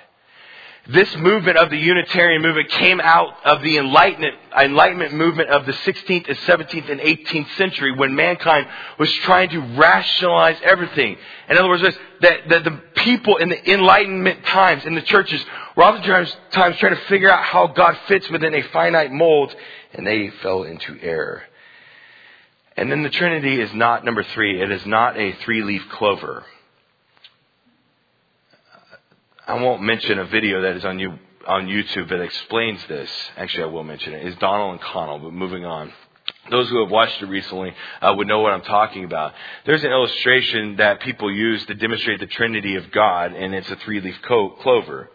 This 0.88 1.16
movement 1.16 1.58
of 1.58 1.70
the 1.70 1.78
Unitarian 1.78 2.42
movement 2.42 2.70
came 2.70 3.00
out 3.00 3.36
of 3.46 3.62
the 3.62 3.78
Enlightenment, 3.78 4.34
Enlightenment 4.58 5.14
movement 5.14 5.50
of 5.50 5.68
the 5.68 5.74
16th 5.74 6.28
and 6.28 6.38
17th 6.40 6.90
and 6.90 7.00
18th 7.00 7.56
century 7.56 7.92
when 7.92 8.16
mankind 8.16 8.68
was 8.98 9.12
trying 9.18 9.50
to 9.50 9.60
rationalize 9.60 10.58
everything. 10.64 11.18
In 11.50 11.58
other 11.58 11.70
words, 11.70 11.84
that, 12.22 12.50
that 12.50 12.64
the 12.64 12.82
people 12.96 13.38
in 13.38 13.50
the 13.50 13.72
Enlightenment 13.72 14.44
times 14.48 14.84
in 14.86 14.96
the 14.96 15.04
churches 15.04 15.46
were 15.76 15.84
oftentimes 15.84 16.36
times 16.52 16.78
trying 16.78 16.96
to 16.96 17.02
figure 17.04 17.30
out 17.32 17.44
how 17.44 17.68
God 17.68 17.96
fits 18.08 18.28
within 18.32 18.56
a 18.56 18.64
finite 18.64 19.12
mold, 19.12 19.56
and 19.94 20.06
they 20.06 20.32
fell 20.42 20.64
into 20.64 20.98
error. 21.00 21.44
And 22.76 22.92
then 22.92 23.04
the 23.04 23.10
Trinity 23.10 23.62
is 23.62 23.72
not 23.76 24.04
number 24.04 24.24
three. 24.24 24.60
It 24.60 24.72
is 24.72 24.86
not 24.88 25.16
a 25.16 25.34
three-leaf 25.44 25.84
clover. 25.92 26.44
I 29.52 29.56
won't 29.56 29.82
mention 29.82 30.18
a 30.18 30.24
video 30.24 30.62
that 30.62 30.78
is 30.78 30.86
on 30.86 30.98
you 30.98 31.20
on 31.46 31.68
YouTube 31.68 32.08
that 32.08 32.22
explains 32.22 32.80
this. 32.88 33.12
Actually, 33.36 33.64
I 33.64 33.66
will 33.66 33.84
mention 33.84 34.14
it. 34.14 34.26
It's 34.26 34.40
Donald 34.40 34.72
and 34.72 34.82
Connell, 34.82 35.20
but 35.20 35.34
moving 35.34 35.66
on. 35.66 35.92
Those 36.50 36.70
who 36.70 36.80
have 36.80 36.90
watched 36.90 37.22
it 37.22 37.26
recently 37.26 37.74
uh, 38.02 38.14
would 38.16 38.30
know 38.30 38.40
what 38.40 38.54
I'm 38.54 38.62
talking 38.62 39.04
about. 39.04 39.34
There's 39.66 39.84
an 39.84 39.92
illustration 39.92 40.78
that 40.78 41.02
people 41.02 41.30
use 41.30 41.66
to 41.66 41.74
demonstrate 41.74 42.22
the 42.22 42.28
Trinity 42.28 42.76
of 42.76 42.92
God, 42.92 43.34
and 43.34 43.54
it's 43.54 43.70
a 43.70 43.76
three-leaf 43.76 44.22
co- 44.22 44.52
clover. 44.62 45.10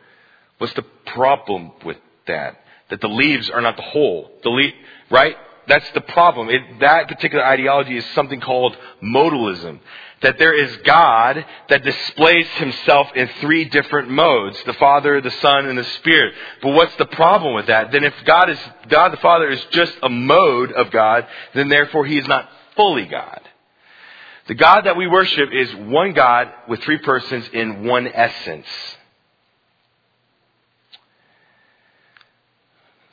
What's 0.58 0.74
the 0.74 0.84
problem 1.06 1.72
with 1.82 1.96
that? 2.26 2.60
That 2.90 3.00
the 3.00 3.08
leaves 3.08 3.48
are 3.48 3.62
not 3.62 3.76
the 3.76 3.82
whole. 3.82 4.30
The 4.42 4.50
leaf, 4.50 4.74
right? 5.10 5.36
that's 5.68 5.90
the 5.92 6.00
problem. 6.00 6.48
It, 6.48 6.80
that 6.80 7.08
particular 7.08 7.44
ideology 7.44 7.96
is 7.96 8.04
something 8.14 8.40
called 8.40 8.76
modalism. 9.02 9.80
That 10.22 10.38
there 10.38 10.54
is 10.54 10.74
God 10.78 11.44
that 11.68 11.84
displays 11.84 12.46
himself 12.56 13.08
in 13.14 13.28
three 13.40 13.66
different 13.66 14.08
modes. 14.08 14.56
The 14.64 14.72
Father, 14.74 15.20
the 15.20 15.30
Son, 15.30 15.66
and 15.66 15.76
the 15.76 15.84
Spirit. 15.84 16.34
But 16.62 16.70
what's 16.70 16.96
the 16.96 17.06
problem 17.06 17.54
with 17.54 17.66
that? 17.66 17.92
Then 17.92 18.02
if 18.02 18.14
God 18.24 18.48
is, 18.48 18.58
God 18.88 19.12
the 19.12 19.18
Father 19.18 19.48
is 19.48 19.62
just 19.72 19.92
a 20.02 20.08
mode 20.08 20.72
of 20.72 20.90
God, 20.90 21.26
then 21.54 21.68
therefore 21.68 22.06
he 22.06 22.18
is 22.18 22.26
not 22.26 22.48
fully 22.76 23.04
God. 23.04 23.40
The 24.48 24.54
God 24.54 24.82
that 24.82 24.96
we 24.96 25.06
worship 25.06 25.50
is 25.52 25.74
one 25.74 26.12
God 26.12 26.48
with 26.68 26.80
three 26.82 26.98
persons 26.98 27.48
in 27.52 27.84
one 27.84 28.06
essence. 28.06 28.66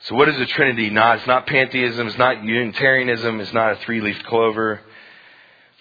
So 0.02 0.16
what 0.16 0.30
is 0.30 0.38
the 0.38 0.46
Trinity 0.46 0.90
not? 0.90 1.20
It's 1.20 1.28
not 1.28 1.48
pantheism, 1.48 2.08
it's 2.08 2.18
not 2.18 2.44
Unitarianism, 2.44 3.40
it's 3.40 3.54
not 3.54 3.72
a 3.72 3.76
three-leaf 3.78 4.22
clover. 4.24 4.82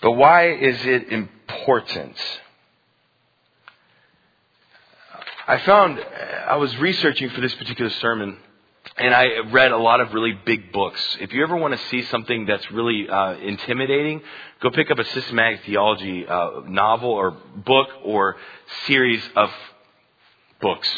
But 0.03 0.13
why 0.13 0.51
is 0.51 0.85
it 0.85 1.11
important? 1.11 2.17
I 5.47 5.59
found, 5.59 6.05
I 6.49 6.57
was 6.57 6.77
researching 6.79 7.31
for 7.31 7.41
this 7.41 7.55
particular 7.55 7.91
sermon, 7.91 8.37
and 8.97 9.15
I 9.15 9.39
read 9.53 9.71
a 9.71 9.77
lot 9.79 10.01
of 10.01 10.13
really 10.13 10.33
big 10.45 10.73
books. 10.73 11.01
If 11.21 11.33
you 11.33 11.45
ever 11.45 11.57
want 11.57 11.79
to 11.79 11.87
see 11.87 12.03
something 12.03 12.47
that's 12.47 12.69
really 12.73 13.09
uh, 13.09 13.35
intimidating, 13.35 14.23
go 14.61 14.71
pick 14.71 14.91
up 14.91 14.99
a 14.99 15.05
systematic 15.05 15.61
theology 15.65 16.27
uh, 16.27 16.63
novel 16.67 17.11
or 17.11 17.31
book 17.65 17.89
or 18.05 18.37
series 18.87 19.23
of 19.37 19.51
books. 20.61 20.89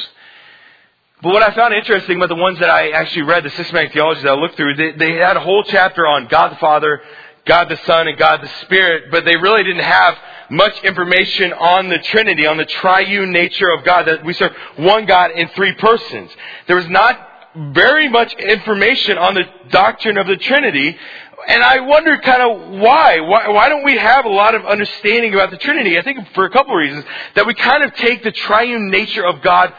But 1.23 1.33
what 1.33 1.43
I 1.43 1.55
found 1.55 1.73
interesting 1.73 2.17
about 2.17 2.29
the 2.29 2.37
ones 2.37 2.59
that 2.61 2.69
I 2.69 2.91
actually 2.91 3.23
read, 3.23 3.45
the 3.45 3.51
systematic 3.51 3.93
theology 3.93 4.23
that 4.23 4.33
I 4.33 4.35
looked 4.35 4.57
through, 4.57 4.77
they, 4.77 4.93
they 4.93 5.13
had 5.13 5.37
a 5.37 5.41
whole 5.41 5.63
chapter 5.65 6.07
on 6.07 6.27
God 6.27 6.53
the 6.53 6.57
Father, 6.57 7.01
God 7.47 7.69
the 7.69 7.77
Son, 7.85 8.09
and 8.09 8.19
God 8.19 8.41
the 8.43 8.49
Spirit, 8.63 9.11
but 9.11 9.25
they 9.25 9.37
really 9.37 9.63
didn't 9.63 9.85
have 9.85 10.17
much 10.51 10.83
information 10.85 11.53
on 11.53 11.89
the 11.89 11.99
Trinity, 11.99 12.47
on 12.47 12.57
the 12.57 12.65
triune 12.65 13.33
nature 13.33 13.71
of 13.71 13.85
God, 13.85 14.05
that 14.05 14.25
we 14.25 14.33
serve 14.35 14.53
one 14.77 15.07
God 15.07 15.31
in 15.33 15.49
three 15.49 15.75
persons. 15.75 16.31
There 16.67 16.77
was 16.77 16.89
not 16.89 17.19
very 17.55 18.09
much 18.09 18.35
information 18.35 19.19
on 19.19 19.35
the 19.35 19.45
doctrine 19.71 20.17
of 20.17 20.27
the 20.27 20.37
Trinity, 20.37 20.97
and 21.47 21.63
I 21.63 21.81
wonder 21.81 22.17
kind 22.19 22.43
of 22.43 22.81
why. 22.81 23.21
why. 23.21 23.49
Why 23.49 23.69
don't 23.69 23.85
we 23.85 23.97
have 23.97 24.25
a 24.25 24.31
lot 24.31 24.55
of 24.55 24.65
understanding 24.65 25.35
about 25.35 25.51
the 25.51 25.59
Trinity? 25.59 25.99
I 25.99 26.03
think 26.03 26.27
for 26.35 26.45
a 26.45 26.51
couple 26.51 26.73
of 26.73 26.79
reasons. 26.79 27.05
That 27.35 27.47
we 27.47 27.55
kind 27.55 27.83
of 27.85 27.95
take 27.97 28.23
the 28.23 28.33
triune 28.33 28.91
nature 28.91 29.25
of 29.25 29.43
God 29.43 29.73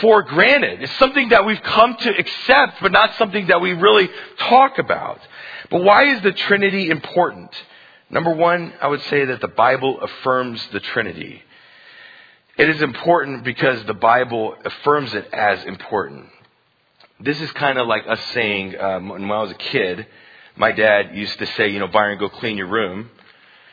for 0.00 0.22
granted. 0.22 0.82
It's 0.82 0.98
something 0.98 1.28
that 1.30 1.44
we've 1.44 1.62
come 1.62 1.96
to 1.96 2.18
accept, 2.18 2.80
but 2.80 2.92
not 2.92 3.14
something 3.16 3.46
that 3.48 3.60
we 3.60 3.72
really 3.72 4.08
talk 4.38 4.78
about. 4.78 5.20
But 5.72 5.84
why 5.84 6.14
is 6.14 6.22
the 6.22 6.32
Trinity 6.32 6.90
important? 6.90 7.50
Number 8.10 8.34
one, 8.34 8.74
I 8.82 8.88
would 8.88 9.00
say 9.04 9.24
that 9.24 9.40
the 9.40 9.48
Bible 9.48 10.02
affirms 10.02 10.62
the 10.70 10.80
Trinity. 10.80 11.42
It 12.58 12.68
is 12.68 12.82
important 12.82 13.42
because 13.42 13.82
the 13.86 13.94
Bible 13.94 14.54
affirms 14.62 15.14
it 15.14 15.26
as 15.32 15.64
important. 15.64 16.26
This 17.20 17.40
is 17.40 17.50
kind 17.52 17.78
of 17.78 17.86
like 17.86 18.02
us 18.06 18.20
saying, 18.34 18.78
um, 18.78 19.08
when 19.08 19.30
I 19.30 19.40
was 19.40 19.52
a 19.52 19.54
kid, 19.54 20.06
my 20.56 20.72
dad 20.72 21.16
used 21.16 21.38
to 21.38 21.46
say, 21.56 21.70
you 21.70 21.78
know, 21.78 21.88
Byron, 21.88 22.18
go 22.18 22.28
clean 22.28 22.58
your 22.58 22.66
room. 22.66 23.08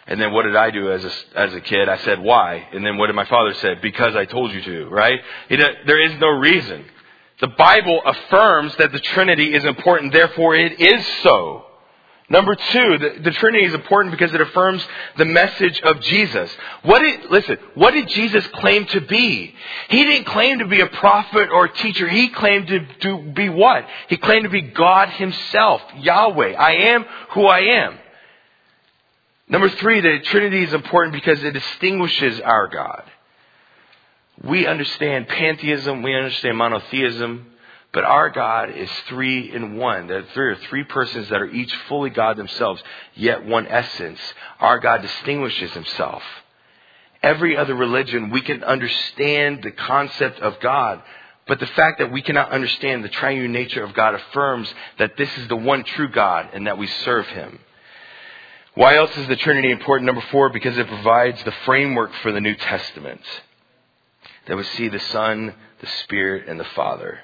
And 0.07 0.21
then 0.21 0.31
what 0.31 0.43
did 0.43 0.55
I 0.55 0.71
do 0.71 0.89
as 0.93 1.03
a, 1.03 1.11
as 1.35 1.53
a 1.53 1.59
kid? 1.59 1.89
I 1.89 1.97
said, 1.97 2.21
why? 2.21 2.65
And 2.71 2.85
then 2.85 2.97
what 2.97 3.07
did 3.07 3.17
my 3.17 3.25
father 3.25 3.53
say? 3.55 3.75
Because 3.75 4.15
I 4.15 4.23
told 4.23 4.53
you 4.53 4.61
to, 4.61 4.85
right? 4.85 5.19
there 5.49 6.01
is 6.01 6.17
no 6.21 6.29
reason. 6.29 6.85
The 7.41 7.47
Bible 7.47 8.01
affirms 8.05 8.73
that 8.77 8.93
the 8.93 8.99
Trinity 8.99 9.53
is 9.53 9.65
important, 9.65 10.13
therefore 10.13 10.55
it 10.55 10.79
is 10.79 11.05
so. 11.23 11.65
Number 12.31 12.53
two, 12.53 12.97
the, 12.99 13.21
the, 13.23 13.31
Trinity 13.31 13.65
is 13.65 13.73
important 13.73 14.11
because 14.11 14.31
it 14.35 14.39
affirms 14.39 14.85
the 15.17 15.25
message 15.25 15.81
of 15.81 15.99
Jesus. 16.01 16.51
What 16.83 16.99
did, 16.99 17.31
listen, 17.31 17.57
what 17.73 17.91
did 17.91 18.07
Jesus 18.07 18.45
claim 18.47 18.85
to 18.87 19.01
be? 19.01 19.55
He 19.89 20.03
didn't 20.03 20.25
claim 20.25 20.59
to 20.59 20.67
be 20.67 20.81
a 20.81 20.87
prophet 20.87 21.49
or 21.51 21.65
a 21.65 21.73
teacher. 21.73 22.07
He 22.07 22.29
claimed 22.29 22.67
to, 22.67 22.85
to 23.01 23.31
be 23.31 23.49
what? 23.49 23.83
He 24.09 24.17
claimed 24.17 24.43
to 24.43 24.49
be 24.49 24.61
God 24.61 25.09
himself, 25.09 25.81
Yahweh. 25.97 26.53
I 26.53 26.71
am 26.93 27.05
who 27.31 27.47
I 27.47 27.59
am. 27.59 27.97
Number 29.47 29.69
three, 29.69 29.99
the 29.99 30.19
Trinity 30.25 30.63
is 30.63 30.73
important 30.73 31.13
because 31.13 31.43
it 31.43 31.51
distinguishes 31.51 32.39
our 32.41 32.67
God. 32.67 33.09
We 34.43 34.67
understand 34.67 35.27
pantheism, 35.27 36.03
we 36.03 36.15
understand 36.15 36.57
monotheism, 36.57 37.47
but 37.91 38.03
our 38.03 38.29
God 38.29 38.69
is 38.69 38.89
three 39.07 39.51
in 39.51 39.77
one. 39.77 40.07
There 40.07 40.51
are 40.51 40.55
three 40.69 40.83
persons 40.83 41.29
that 41.29 41.41
are 41.41 41.49
each 41.49 41.73
fully 41.87 42.11
God 42.11 42.37
themselves, 42.37 42.83
yet 43.15 43.45
one 43.45 43.65
essence. 43.67 44.19
Our 44.59 44.79
God 44.79 45.01
distinguishes 45.01 45.71
himself. 45.71 46.21
Every 47.23 47.57
other 47.57 47.75
religion, 47.75 48.29
we 48.29 48.41
can 48.41 48.63
understand 48.63 49.63
the 49.63 49.71
concept 49.71 50.39
of 50.39 50.59
God, 50.59 51.01
but 51.47 51.59
the 51.59 51.67
fact 51.67 51.97
that 51.97 52.11
we 52.11 52.21
cannot 52.21 52.51
understand 52.51 53.03
the 53.03 53.09
triune 53.09 53.51
nature 53.51 53.83
of 53.83 53.93
God 53.95 54.13
affirms 54.13 54.71
that 54.99 55.17
this 55.17 55.35
is 55.37 55.47
the 55.47 55.55
one 55.55 55.83
true 55.83 56.09
God 56.09 56.49
and 56.53 56.67
that 56.67 56.77
we 56.77 56.85
serve 56.87 57.27
him. 57.27 57.59
Why 58.75 58.95
else 58.95 59.17
is 59.17 59.27
the 59.27 59.35
Trinity 59.35 59.71
important? 59.71 60.05
Number 60.05 60.23
four, 60.29 60.49
because 60.49 60.77
it 60.77 60.87
provides 60.87 61.43
the 61.43 61.51
framework 61.65 62.13
for 62.21 62.31
the 62.31 62.39
New 62.39 62.55
Testament. 62.55 63.21
That 64.47 64.55
we 64.55 64.63
see 64.63 64.89
the 64.89 64.99
Son, 64.99 65.55
the 65.81 65.87
Spirit, 66.03 66.47
and 66.47 66.59
the 66.59 66.65
Father. 66.75 67.19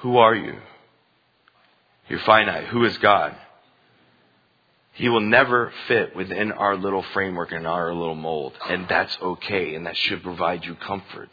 Who 0.00 0.18
are 0.18 0.34
you? 0.34 0.58
You're 2.08 2.20
finite. 2.20 2.64
Who 2.68 2.84
is 2.84 2.96
God? 2.98 3.36
He 4.92 5.08
will 5.08 5.20
never 5.20 5.72
fit 5.86 6.16
within 6.16 6.52
our 6.52 6.76
little 6.76 7.02
framework 7.14 7.52
and 7.52 7.66
our 7.66 7.94
little 7.94 8.14
mold. 8.14 8.54
And 8.68 8.86
that's 8.88 9.16
okay. 9.20 9.74
And 9.74 9.86
that 9.86 9.96
should 9.96 10.22
provide 10.22 10.64
you 10.64 10.74
comfort 10.74 11.30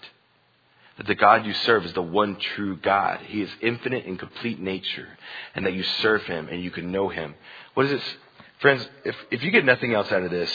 that 0.97 1.05
the 1.05 1.15
God 1.15 1.45
you 1.45 1.53
serve 1.53 1.85
is 1.85 1.93
the 1.93 2.01
one 2.01 2.35
true 2.37 2.75
God. 2.75 3.19
He 3.27 3.41
is 3.41 3.49
infinite 3.61 4.05
in 4.05 4.17
complete 4.17 4.59
nature, 4.59 5.07
and 5.55 5.65
that 5.65 5.73
you 5.73 5.83
serve 5.83 6.23
Him 6.23 6.49
and 6.49 6.61
you 6.61 6.71
can 6.71 6.91
know 6.91 7.07
Him. 7.07 7.35
What 7.75 7.85
is 7.85 7.91
this? 7.91 8.15
Friends, 8.59 8.87
if, 9.05 9.15
if 9.29 9.43
you 9.43 9.51
get 9.51 9.63
nothing 9.63 9.93
else 9.93 10.11
out 10.11 10.23
of 10.23 10.31
this, 10.31 10.51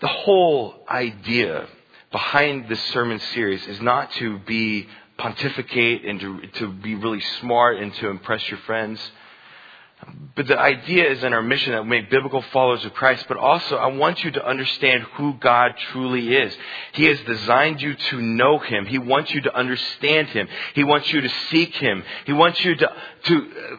the 0.00 0.06
whole 0.06 0.74
idea 0.88 1.66
behind 2.12 2.68
this 2.68 2.80
sermon 2.92 3.18
series 3.32 3.66
is 3.66 3.80
not 3.80 4.12
to 4.12 4.38
be 4.40 4.86
pontificate 5.16 6.04
and 6.04 6.20
to, 6.20 6.40
to 6.58 6.72
be 6.72 6.94
really 6.94 7.20
smart 7.40 7.78
and 7.78 7.94
to 7.94 8.08
impress 8.08 8.48
your 8.48 8.58
friends. 8.60 9.00
But 10.36 10.48
the 10.48 10.58
idea 10.58 11.10
is 11.10 11.22
in 11.22 11.32
our 11.32 11.42
mission 11.42 11.72
that 11.72 11.84
we 11.84 11.88
make 11.88 12.10
biblical 12.10 12.42
followers 12.52 12.84
of 12.84 12.92
Christ, 12.94 13.24
but 13.28 13.36
also 13.36 13.76
I 13.76 13.86
want 13.86 14.22
you 14.24 14.32
to 14.32 14.46
understand 14.46 15.04
who 15.14 15.34
God 15.34 15.74
truly 15.92 16.34
is. 16.34 16.54
He 16.92 17.04
has 17.06 17.18
designed 17.20 17.80
you 17.80 17.94
to 17.94 18.20
know 18.20 18.58
Him. 18.58 18.84
He 18.84 18.98
wants 18.98 19.32
you 19.32 19.40
to 19.42 19.56
understand 19.56 20.28
Him. 20.28 20.48
He 20.74 20.84
wants 20.84 21.10
you 21.12 21.20
to 21.22 21.28
seek 21.50 21.74
Him. 21.76 22.04
He 22.26 22.32
wants 22.32 22.62
you 22.64 22.74
to, 22.74 22.92
to 23.24 23.36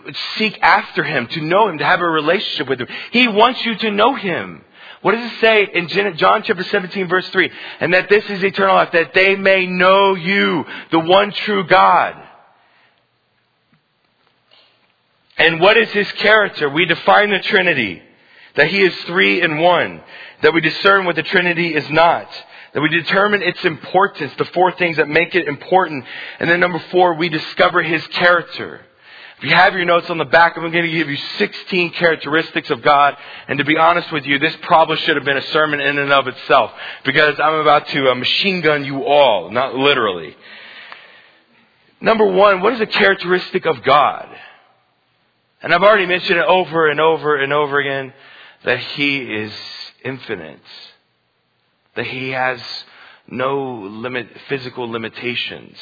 uh, 0.08 0.12
seek 0.38 0.58
after 0.62 1.04
Him, 1.04 1.28
to 1.28 1.42
know 1.42 1.68
Him, 1.68 1.78
to 1.78 1.86
have 1.86 2.00
a 2.00 2.10
relationship 2.10 2.70
with 2.70 2.82
Him. 2.82 2.88
He 3.12 3.28
wants 3.28 3.64
you 3.66 3.76
to 3.76 3.92
know 3.92 4.16
Him. 4.16 4.65
What 5.06 5.14
does 5.14 5.32
it 5.32 5.40
say 5.40 5.68
in 5.72 5.88
John 6.18 6.42
chapter 6.42 6.64
17 6.64 7.08
verse 7.08 7.30
3? 7.30 7.52
And 7.80 7.94
that 7.94 8.10
this 8.10 8.28
is 8.28 8.44
eternal 8.44 8.74
life, 8.74 8.92
that 8.94 9.14
they 9.14 9.36
may 9.36 9.68
know 9.68 10.16
you, 10.16 10.66
the 10.90 11.00
one 11.00 11.32
true 11.32 11.68
God 11.68 12.16
And 15.38 15.60
what 15.60 15.78
is 15.78 15.90
his 15.92 16.12
character? 16.14 16.70
We 16.70 16.86
define 16.86 17.30
the 17.30 17.40
Trinity. 17.40 18.02
That 18.56 18.68
he 18.68 18.82
is 18.82 18.96
three 19.04 19.42
in 19.42 19.60
one. 19.60 20.02
That 20.42 20.54
we 20.54 20.62
discern 20.62 21.06
what 21.06 21.16
the 21.16 21.24
Trinity 21.24 21.76
is 21.76 21.90
not. 21.90 22.30
That 22.74 22.82
we 22.82 22.90
determine 22.90 23.42
its 23.42 23.64
importance, 23.66 24.34
the 24.38 24.46
four 24.46 24.72
things 24.74 24.98
that 24.98 25.10
make 25.10 25.36
it 25.36 25.48
important. 25.48 26.06
And 26.40 26.50
then 26.50 26.60
number 26.60 26.80
four, 26.92 27.16
we 27.16 27.30
discover 27.30 27.84
his 27.84 28.06
character. 28.08 28.82
If 29.38 29.44
you 29.44 29.56
have 29.56 29.74
your 29.74 29.84
notes 29.84 30.10
on 30.10 30.18
the 30.18 30.26
back, 30.26 30.54
I'm 30.56 30.72
going 30.72 30.86
to 30.86 30.92
give 30.92 31.10
you 31.10 31.18
16 31.38 31.92
characteristics 31.92 32.70
of 32.70 32.82
God. 32.82 33.18
And 33.50 33.60
to 33.60 33.66
be 33.66 33.78
honest 33.78 34.10
with 34.12 34.26
you, 34.26 34.40
this 34.40 34.56
probably 34.62 34.96
should 34.98 35.18
have 35.18 35.26
been 35.26 35.38
a 35.38 35.48
sermon 35.48 35.82
in 35.82 35.98
and 35.98 36.12
of 36.14 36.28
itself. 36.28 36.72
Because 37.04 37.38
I'm 37.38 37.56
about 37.56 37.86
to 37.90 38.12
uh, 38.12 38.16
machine 38.16 38.62
gun 38.62 38.86
you 38.86 39.04
all, 39.04 39.52
not 39.52 39.76
literally. 39.76 40.36
Number 42.00 42.26
one, 42.26 42.62
what 42.62 42.74
is 42.74 42.82
a 42.82 42.86
characteristic 42.86 43.66
of 43.66 43.84
God? 43.84 44.30
And 45.62 45.74
I've 45.74 45.84
already 45.84 46.06
mentioned 46.06 46.40
it 46.40 46.46
over 46.46 46.90
and 46.90 47.02
over 47.02 47.36
and 47.36 47.52
over 47.52 47.80
again 47.80 48.14
that 48.64 48.80
He 48.80 49.18
is 49.18 49.52
infinite, 50.04 50.62
that 51.96 52.06
He 52.06 52.30
has 52.30 52.62
no 53.28 53.82
limit, 53.82 54.28
physical 54.48 54.90
limitations, 54.90 55.76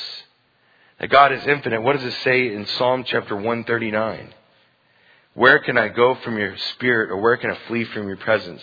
that 1.04 1.10
God 1.10 1.34
is 1.34 1.46
infinite. 1.46 1.82
What 1.82 1.98
does 1.98 2.06
it 2.06 2.18
say 2.24 2.54
in 2.54 2.66
Psalm 2.66 3.04
chapter 3.06 3.36
139? 3.36 4.34
Where 5.34 5.60
can 5.60 5.78
I 5.78 5.90
go 5.90 6.16
from 6.16 6.38
your 6.38 6.56
spirit, 6.76 7.12
or 7.12 7.18
where 7.18 7.36
can 7.36 7.52
I 7.52 7.58
flee 7.68 7.84
from 7.84 8.08
your 8.08 8.16
presence? 8.16 8.62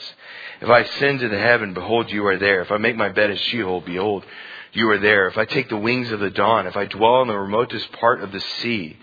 If 0.63 0.71
I 0.71 0.79
ascend 0.79 1.21
to 1.21 1.29
the 1.29 1.39
heaven, 1.39 1.75
behold, 1.75 2.11
you 2.11 2.25
are 2.29 2.39
there. 2.39 2.63
If 2.63 2.71
I 2.71 2.79
make 2.79 2.97
my 2.97 3.11
bed 3.11 3.29
in 3.29 3.37
Sheol, 3.37 3.83
behold, 3.83 4.25
you 4.73 4.89
are 4.89 4.97
there. 4.97 5.29
If 5.29 5.37
I 5.37 5.45
take 5.45 5.69
the 5.69 5.77
wings 5.77 6.11
of 6.13 6.21
the 6.21 6.31
dawn, 6.31 6.67
if 6.67 6.79
I 6.79 6.87
dwell 6.87 7.21
in 7.21 7.29
the 7.29 7.39
remotest 7.39 7.93
part 7.93 8.23
of 8.23 8.33
the 8.33 8.41
sea, 8.41 8.97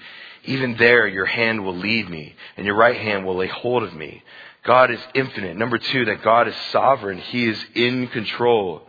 even 0.45 0.75
there 0.77 1.07
your 1.07 1.27
hand 1.27 1.63
will 1.63 1.77
lead 1.77 2.09
me, 2.09 2.35
and 2.55 2.65
your 2.65 2.75
right 2.75 2.99
hand 2.99 3.23
will 3.23 3.35
lay 3.35 3.49
hold 3.49 3.83
of 3.83 3.93
me. 3.93 4.23
God 4.63 4.89
is 4.89 4.99
infinite. 5.13 5.57
Number 5.57 5.77
two, 5.77 6.05
that 6.05 6.23
God 6.23 6.47
is 6.47 6.55
sovereign. 6.71 7.19
He 7.19 7.47
is 7.47 7.63
in 7.75 8.07
control. 8.07 8.86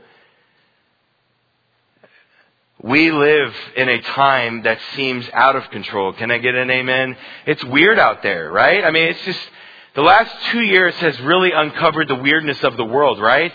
We 2.82 3.10
live 3.10 3.54
in 3.76 3.88
a 3.88 4.00
time 4.00 4.62
that 4.62 4.78
seems 4.94 5.28
out 5.32 5.56
of 5.56 5.68
control. 5.70 6.12
Can 6.12 6.30
I 6.30 6.38
get 6.38 6.54
an 6.54 6.70
amen? 6.70 7.16
It's 7.44 7.64
weird 7.64 7.98
out 7.98 8.22
there, 8.22 8.52
right? 8.52 8.84
I 8.84 8.92
mean, 8.92 9.08
it's 9.08 9.24
just, 9.24 9.40
the 9.94 10.02
last 10.02 10.32
two 10.52 10.60
years 10.60 10.94
has 10.96 11.20
really 11.22 11.50
uncovered 11.50 12.06
the 12.06 12.14
weirdness 12.14 12.62
of 12.62 12.76
the 12.76 12.84
world, 12.84 13.20
right? 13.20 13.52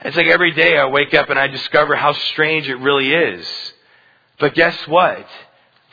It's 0.00 0.16
like 0.16 0.28
every 0.28 0.52
day 0.52 0.78
I 0.78 0.86
wake 0.86 1.12
up 1.12 1.28
and 1.28 1.38
I 1.38 1.48
discover 1.48 1.94
how 1.94 2.14
strange 2.14 2.68
it 2.68 2.76
really 2.76 3.12
is. 3.12 3.46
But 4.40 4.54
guess 4.54 4.76
what? 4.86 5.26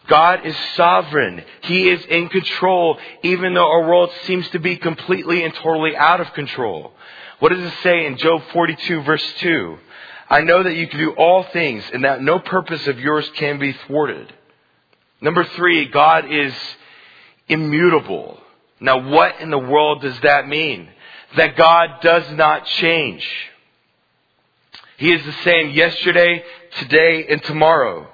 God 0.07 0.45
is 0.45 0.55
sovereign. 0.77 1.43
He 1.63 1.89
is 1.89 2.05
in 2.05 2.29
control, 2.29 2.97
even 3.23 3.53
though 3.53 3.69
our 3.69 3.85
world 3.85 4.11
seems 4.27 4.47
to 4.49 4.59
be 4.59 4.77
completely 4.77 5.43
and 5.43 5.53
totally 5.55 5.97
out 5.97 6.21
of 6.21 6.31
control. 6.33 6.93
What 7.39 7.49
does 7.49 7.59
it 7.59 7.73
say 7.83 8.05
in 8.05 8.17
Job 8.17 8.43
42 8.53 9.01
verse 9.01 9.33
2? 9.39 9.77
I 10.29 10.41
know 10.41 10.63
that 10.63 10.75
you 10.75 10.87
can 10.87 10.99
do 10.99 11.11
all 11.11 11.43
things 11.43 11.83
and 11.93 12.03
that 12.03 12.21
no 12.21 12.39
purpose 12.39 12.87
of 12.87 12.99
yours 12.99 13.29
can 13.35 13.59
be 13.59 13.73
thwarted. 13.85 14.33
Number 15.21 15.43
three, 15.43 15.85
God 15.85 16.31
is 16.31 16.53
immutable. 17.47 18.39
Now 18.79 19.09
what 19.09 19.39
in 19.39 19.51
the 19.51 19.59
world 19.59 20.01
does 20.01 20.19
that 20.21 20.47
mean? 20.47 20.89
That 21.37 21.55
God 21.55 22.01
does 22.01 22.29
not 22.31 22.65
change. 22.65 23.27
He 24.97 25.11
is 25.11 25.23
the 25.25 25.43
same 25.43 25.71
yesterday, 25.71 26.43
today, 26.77 27.27
and 27.29 27.43
tomorrow. 27.43 28.07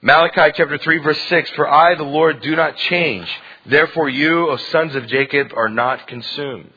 Malachi 0.00 0.52
chapter 0.56 0.78
3 0.78 0.98
verse 0.98 1.20
6, 1.28 1.50
For 1.50 1.68
I, 1.68 1.94
the 1.94 2.02
Lord, 2.02 2.40
do 2.40 2.56
not 2.56 2.76
change. 2.76 3.28
Therefore 3.66 4.08
you, 4.08 4.50
O 4.50 4.56
sons 4.56 4.96
of 4.96 5.06
Jacob, 5.06 5.52
are 5.54 5.68
not 5.68 6.08
consumed. 6.08 6.72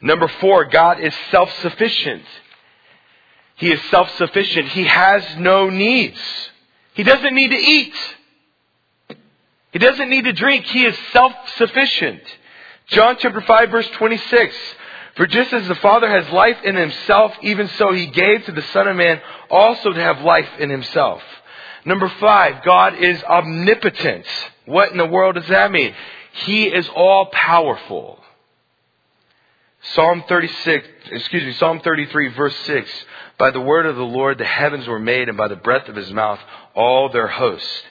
Number 0.00 0.28
four, 0.28 0.64
God 0.66 1.00
is 1.00 1.12
self-sufficient. 1.30 2.22
He 3.58 3.70
is 3.72 3.80
self-sufficient. 3.90 4.68
He 4.68 4.84
has 4.84 5.24
no 5.36 5.68
needs. 5.68 6.18
He 6.94 7.02
doesn't 7.02 7.34
need 7.34 7.50
to 7.50 7.56
eat. 7.56 7.94
He 9.72 9.78
doesn't 9.78 10.08
need 10.08 10.24
to 10.24 10.32
drink. 10.32 10.64
He 10.66 10.84
is 10.84 10.96
self-sufficient. 11.12 12.22
John 12.86 13.16
chapter 13.18 13.40
5 13.40 13.70
verse 13.70 13.88
26. 13.90 14.56
For 15.16 15.26
just 15.26 15.52
as 15.52 15.66
the 15.66 15.74
Father 15.74 16.08
has 16.08 16.32
life 16.32 16.58
in 16.62 16.76
himself, 16.76 17.32
even 17.42 17.68
so 17.70 17.92
he 17.92 18.06
gave 18.06 18.44
to 18.44 18.52
the 18.52 18.62
Son 18.62 18.86
of 18.86 18.96
Man 18.96 19.20
also 19.50 19.92
to 19.92 20.00
have 20.00 20.22
life 20.22 20.48
in 20.60 20.70
himself. 20.70 21.20
Number 21.84 22.08
five, 22.20 22.62
God 22.62 22.94
is 22.94 23.22
omnipotent. 23.24 24.26
What 24.66 24.92
in 24.92 24.98
the 24.98 25.06
world 25.06 25.34
does 25.34 25.48
that 25.48 25.72
mean? 25.72 25.94
He 26.32 26.66
is 26.66 26.88
all 26.94 27.26
powerful. 27.26 28.20
Psalm 29.94 30.22
36, 30.28 30.86
excuse 31.10 31.44
me, 31.44 31.52
Psalm 31.54 31.80
33 31.80 32.28
verse 32.28 32.56
6. 32.66 33.04
By 33.38 33.50
the 33.50 33.60
word 33.60 33.86
of 33.86 33.96
the 33.96 34.02
Lord 34.04 34.38
the 34.38 34.44
heavens 34.44 34.86
were 34.86 34.98
made 34.98 35.28
and 35.28 35.38
by 35.38 35.48
the 35.48 35.56
breath 35.56 35.88
of 35.88 35.96
his 35.96 36.12
mouth 36.12 36.40
all 36.74 37.08
their 37.08 37.28
host. 37.28 37.84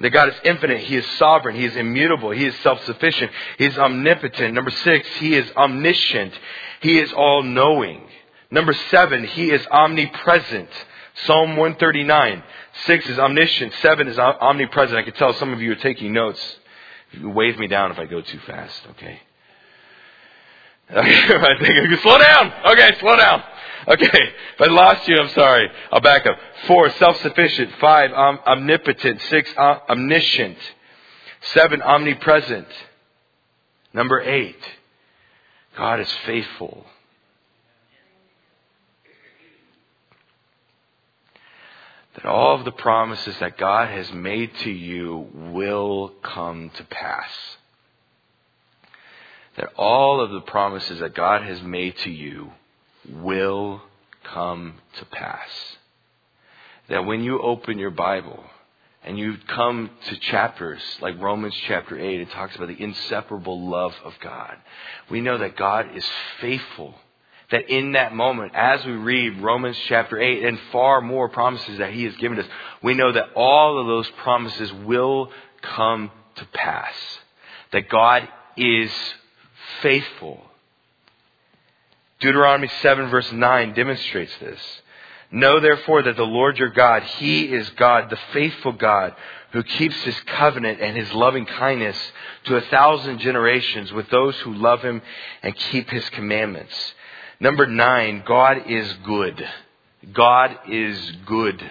That 0.00 0.10
God 0.10 0.30
is 0.30 0.34
infinite. 0.44 0.80
He 0.80 0.96
is 0.96 1.06
sovereign. 1.18 1.54
He 1.54 1.66
is 1.66 1.76
immutable. 1.76 2.30
He 2.30 2.46
is 2.46 2.54
self-sufficient. 2.62 3.30
He 3.58 3.66
is 3.66 3.78
omnipotent. 3.78 4.54
Number 4.54 4.70
six, 4.70 5.06
He 5.18 5.34
is 5.34 5.50
omniscient. 5.54 6.32
He 6.80 6.98
is 6.98 7.12
all-knowing. 7.12 8.08
Number 8.50 8.72
seven, 8.72 9.24
He 9.24 9.50
is 9.50 9.66
omnipresent. 9.70 10.70
Psalm 11.26 11.50
139. 11.50 12.42
Six 12.86 13.06
is 13.10 13.18
omniscient. 13.18 13.74
Seven 13.82 14.08
is 14.08 14.18
omnipresent. 14.18 14.98
I 14.98 15.02
can 15.02 15.12
tell 15.12 15.34
some 15.34 15.52
of 15.52 15.60
you 15.60 15.72
are 15.72 15.76
taking 15.76 16.14
notes. 16.14 16.40
You 17.12 17.28
wave 17.28 17.58
me 17.58 17.66
down 17.66 17.90
if 17.90 17.98
I 17.98 18.06
go 18.06 18.22
too 18.22 18.38
fast, 18.46 18.80
okay? 18.92 19.20
Okay, 20.90 21.34
I 21.34 21.58
think, 21.58 22.00
slow 22.00 22.18
down! 22.18 22.52
Okay, 22.72 22.98
slow 23.00 23.16
down! 23.16 23.42
Okay, 23.88 24.32
I 24.60 24.66
lost 24.66 25.08
you, 25.08 25.16
I'm 25.16 25.30
sorry. 25.30 25.70
I'll 25.90 26.00
back 26.00 26.26
up. 26.26 26.38
Four, 26.66 26.90
self-sufficient. 26.90 27.72
Five, 27.80 28.12
om- 28.12 28.40
omnipotent. 28.46 29.20
Six, 29.22 29.50
om- 29.56 29.80
omniscient. 29.88 30.58
Seven, 31.54 31.80
omnipresent. 31.80 32.68
Number 33.92 34.20
eight, 34.20 34.60
God 35.76 36.00
is 36.00 36.12
faithful. 36.26 36.84
That 42.16 42.26
all 42.26 42.56
of 42.56 42.64
the 42.64 42.72
promises 42.72 43.36
that 43.40 43.56
God 43.56 43.88
has 43.88 44.12
made 44.12 44.54
to 44.58 44.70
you 44.70 45.28
will 45.32 46.12
come 46.22 46.70
to 46.74 46.84
pass. 46.84 47.30
That 49.56 49.72
all 49.76 50.20
of 50.20 50.30
the 50.30 50.40
promises 50.42 51.00
that 51.00 51.14
God 51.14 51.42
has 51.42 51.62
made 51.62 51.96
to 51.98 52.10
you 52.10 52.52
will 53.08 53.82
come 54.24 54.74
to 54.98 55.04
pass. 55.06 55.48
That 56.88 57.06
when 57.06 57.22
you 57.22 57.40
open 57.40 57.78
your 57.78 57.90
Bible 57.90 58.42
and 59.04 59.18
you 59.18 59.36
come 59.48 59.90
to 60.08 60.16
chapters 60.18 60.80
like 61.00 61.20
Romans 61.20 61.54
chapter 61.66 61.98
8, 61.98 62.20
it 62.20 62.30
talks 62.32 62.56
about 62.56 62.68
the 62.68 62.82
inseparable 62.82 63.68
love 63.68 63.94
of 64.04 64.12
God. 64.20 64.56
We 65.10 65.20
know 65.20 65.38
that 65.38 65.56
God 65.56 65.96
is 65.96 66.04
faithful. 66.40 66.94
That 67.50 67.68
in 67.68 67.92
that 67.92 68.14
moment, 68.14 68.52
as 68.54 68.84
we 68.84 68.92
read 68.92 69.40
Romans 69.40 69.76
chapter 69.88 70.20
8 70.20 70.44
and 70.44 70.58
far 70.70 71.00
more 71.00 71.28
promises 71.28 71.78
that 71.78 71.92
He 71.92 72.04
has 72.04 72.14
given 72.16 72.38
us, 72.38 72.46
we 72.82 72.94
know 72.94 73.10
that 73.10 73.32
all 73.34 73.80
of 73.80 73.86
those 73.86 74.08
promises 74.22 74.72
will 74.84 75.30
come 75.62 76.10
to 76.36 76.44
pass. 76.52 76.94
That 77.72 77.88
God 77.88 78.28
is 78.56 78.90
faithful. 79.82 80.44
Deuteronomy 82.20 82.68
7 82.82 83.08
verse 83.08 83.30
9 83.32 83.74
demonstrates 83.74 84.36
this. 84.38 84.60
Know 85.32 85.60
therefore 85.60 86.02
that 86.02 86.16
the 86.16 86.24
Lord 86.24 86.58
your 86.58 86.70
God, 86.70 87.02
He 87.02 87.44
is 87.44 87.68
God, 87.70 88.10
the 88.10 88.18
faithful 88.32 88.72
God, 88.72 89.14
who 89.52 89.62
keeps 89.62 89.96
His 90.02 90.18
covenant 90.26 90.80
and 90.80 90.96
His 90.96 91.12
loving 91.12 91.46
kindness 91.46 91.96
to 92.44 92.56
a 92.56 92.62
thousand 92.62 93.20
generations 93.20 93.92
with 93.92 94.08
those 94.10 94.36
who 94.40 94.54
love 94.54 94.82
Him 94.82 95.00
and 95.42 95.56
keep 95.56 95.88
His 95.88 96.08
commandments. 96.10 96.74
Number 97.38 97.66
nine, 97.66 98.22
God 98.26 98.68
is 98.68 98.92
good. 99.04 99.48
God 100.12 100.58
is 100.68 100.98
good. 101.26 101.62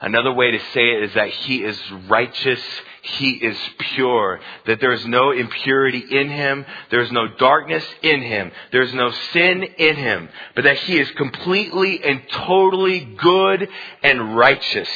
Another 0.00 0.32
way 0.32 0.50
to 0.50 0.58
say 0.72 0.90
it 0.90 1.02
is 1.04 1.14
that 1.14 1.28
He 1.30 1.62
is 1.62 1.78
righteous. 2.08 2.60
He 3.02 3.32
is 3.32 3.56
pure. 3.94 4.40
That 4.66 4.80
there 4.80 4.92
is 4.92 5.04
no 5.06 5.32
impurity 5.32 6.04
in 6.10 6.30
Him. 6.30 6.64
There 6.90 7.02
is 7.02 7.10
no 7.12 7.26
darkness 7.36 7.84
in 8.02 8.22
Him. 8.22 8.52
There 8.70 8.82
is 8.82 8.94
no 8.94 9.10
sin 9.32 9.62
in 9.62 9.96
Him. 9.96 10.28
But 10.54 10.64
that 10.64 10.78
He 10.78 10.98
is 10.98 11.10
completely 11.12 12.02
and 12.02 12.22
totally 12.30 13.00
good 13.00 13.68
and 14.02 14.36
righteous. 14.36 14.88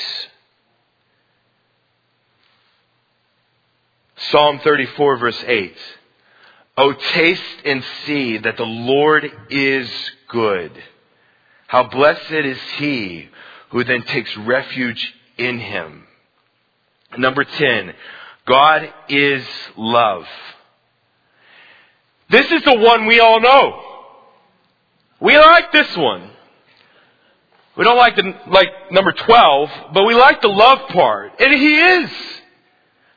Psalm 4.30 4.60
34 4.60 5.16
verse 5.18 5.44
8. 5.46 5.76
Oh, 6.78 6.92
taste 6.92 7.42
and 7.64 7.82
see 8.04 8.38
that 8.38 8.56
the 8.56 8.64
Lord 8.64 9.30
is 9.50 9.90
good. 10.28 10.72
How 11.66 11.84
blessed 11.84 12.30
is 12.30 12.58
he 12.76 13.28
who 13.70 13.82
then 13.84 14.02
takes 14.02 14.36
refuge 14.36 15.14
in 15.36 15.58
him. 15.58 16.06
Number 17.16 17.44
10, 17.44 17.94
God 18.46 18.92
is 19.08 19.44
love. 19.76 20.26
This 22.30 22.50
is 22.50 22.62
the 22.64 22.76
one 22.76 23.06
we 23.06 23.20
all 23.20 23.40
know. 23.40 23.82
We 25.20 25.38
like 25.38 25.72
this 25.72 25.96
one. 25.96 26.30
We 27.76 27.84
don't 27.84 27.96
like 27.96 28.16
the, 28.16 28.34
like 28.48 28.68
number 28.90 29.12
12, 29.12 29.70
but 29.92 30.04
we 30.04 30.14
like 30.14 30.40
the 30.40 30.48
love 30.48 30.88
part. 30.88 31.32
And 31.40 31.54
he 31.54 31.78
is. 31.78 32.10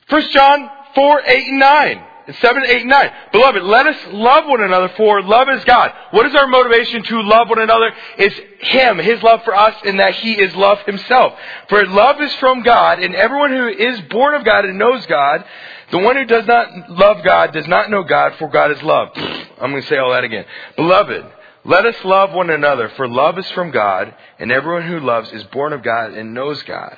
1 0.10 0.21
John 0.32 0.69
4, 0.95 1.21
8, 1.25 1.47
and 1.47 1.60
9. 1.60 2.04
7, 2.36 2.63
8, 2.65 2.86
9. 2.86 3.12
Beloved, 3.32 3.63
let 3.63 3.88
us 3.88 3.98
love 4.12 4.46
one 4.46 4.62
another 4.62 4.89
for 4.89 5.22
love 5.22 5.48
is 5.50 5.63
God. 5.65 5.92
What 6.12 6.26
is 6.26 6.36
our 6.36 6.48
motivation 6.48 7.04
to 7.04 7.22
love 7.22 7.50
one 7.50 7.60
another? 7.60 7.92
It's 8.18 8.36
Him, 8.70 8.98
His 8.98 9.22
love 9.24 9.44
for 9.44 9.56
us, 9.56 9.76
and 9.86 10.00
that 10.00 10.15
He 10.15 10.34
is 10.34 10.56
love 10.56 10.80
Himself. 10.86 11.34
For 11.70 11.86
love 11.86 12.22
is 12.22 12.34
from 12.36 12.62
God, 12.62 13.00
and 13.00 13.15
everyone 13.15 13.52
who 13.52 13.68
is 13.68 14.02
born 14.10 14.36
of 14.36 14.44
God 14.44 14.65
and 14.65 14.78
knows 14.78 15.06
God, 15.06 15.44
the 15.92 16.00
one 16.00 16.15
who 16.15 16.26
does 16.26 16.46
not 16.46 16.92
love 16.92 17.24
God 17.24 17.54
does 17.54 17.68
not 17.68 17.89
know 17.89 18.04
God, 18.04 18.36
for 18.38 18.50
God 18.50 18.72
is 18.72 18.82
love. 18.84 19.10
I'm 19.15 19.72
going 19.72 19.82
to 19.82 19.88
say 19.88 19.98
all 19.98 20.12
that 20.12 20.24
again. 20.24 20.46
Beloved, 20.76 21.26
let 21.65 21.86
us 21.86 21.96
love 22.04 22.32
one 22.32 22.50
another, 22.50 22.89
for 22.96 23.08
love 23.08 23.38
is 23.38 23.50
from 23.52 23.72
God, 23.72 24.13
and 24.39 24.52
everyone 24.52 24.88
who 24.88 25.00
loves 25.00 25.32
is 25.32 25.44
born 25.46 25.74
of 25.74 25.84
God 25.84 26.13
and 26.13 26.34
knows 26.34 26.62
God. 26.63 26.98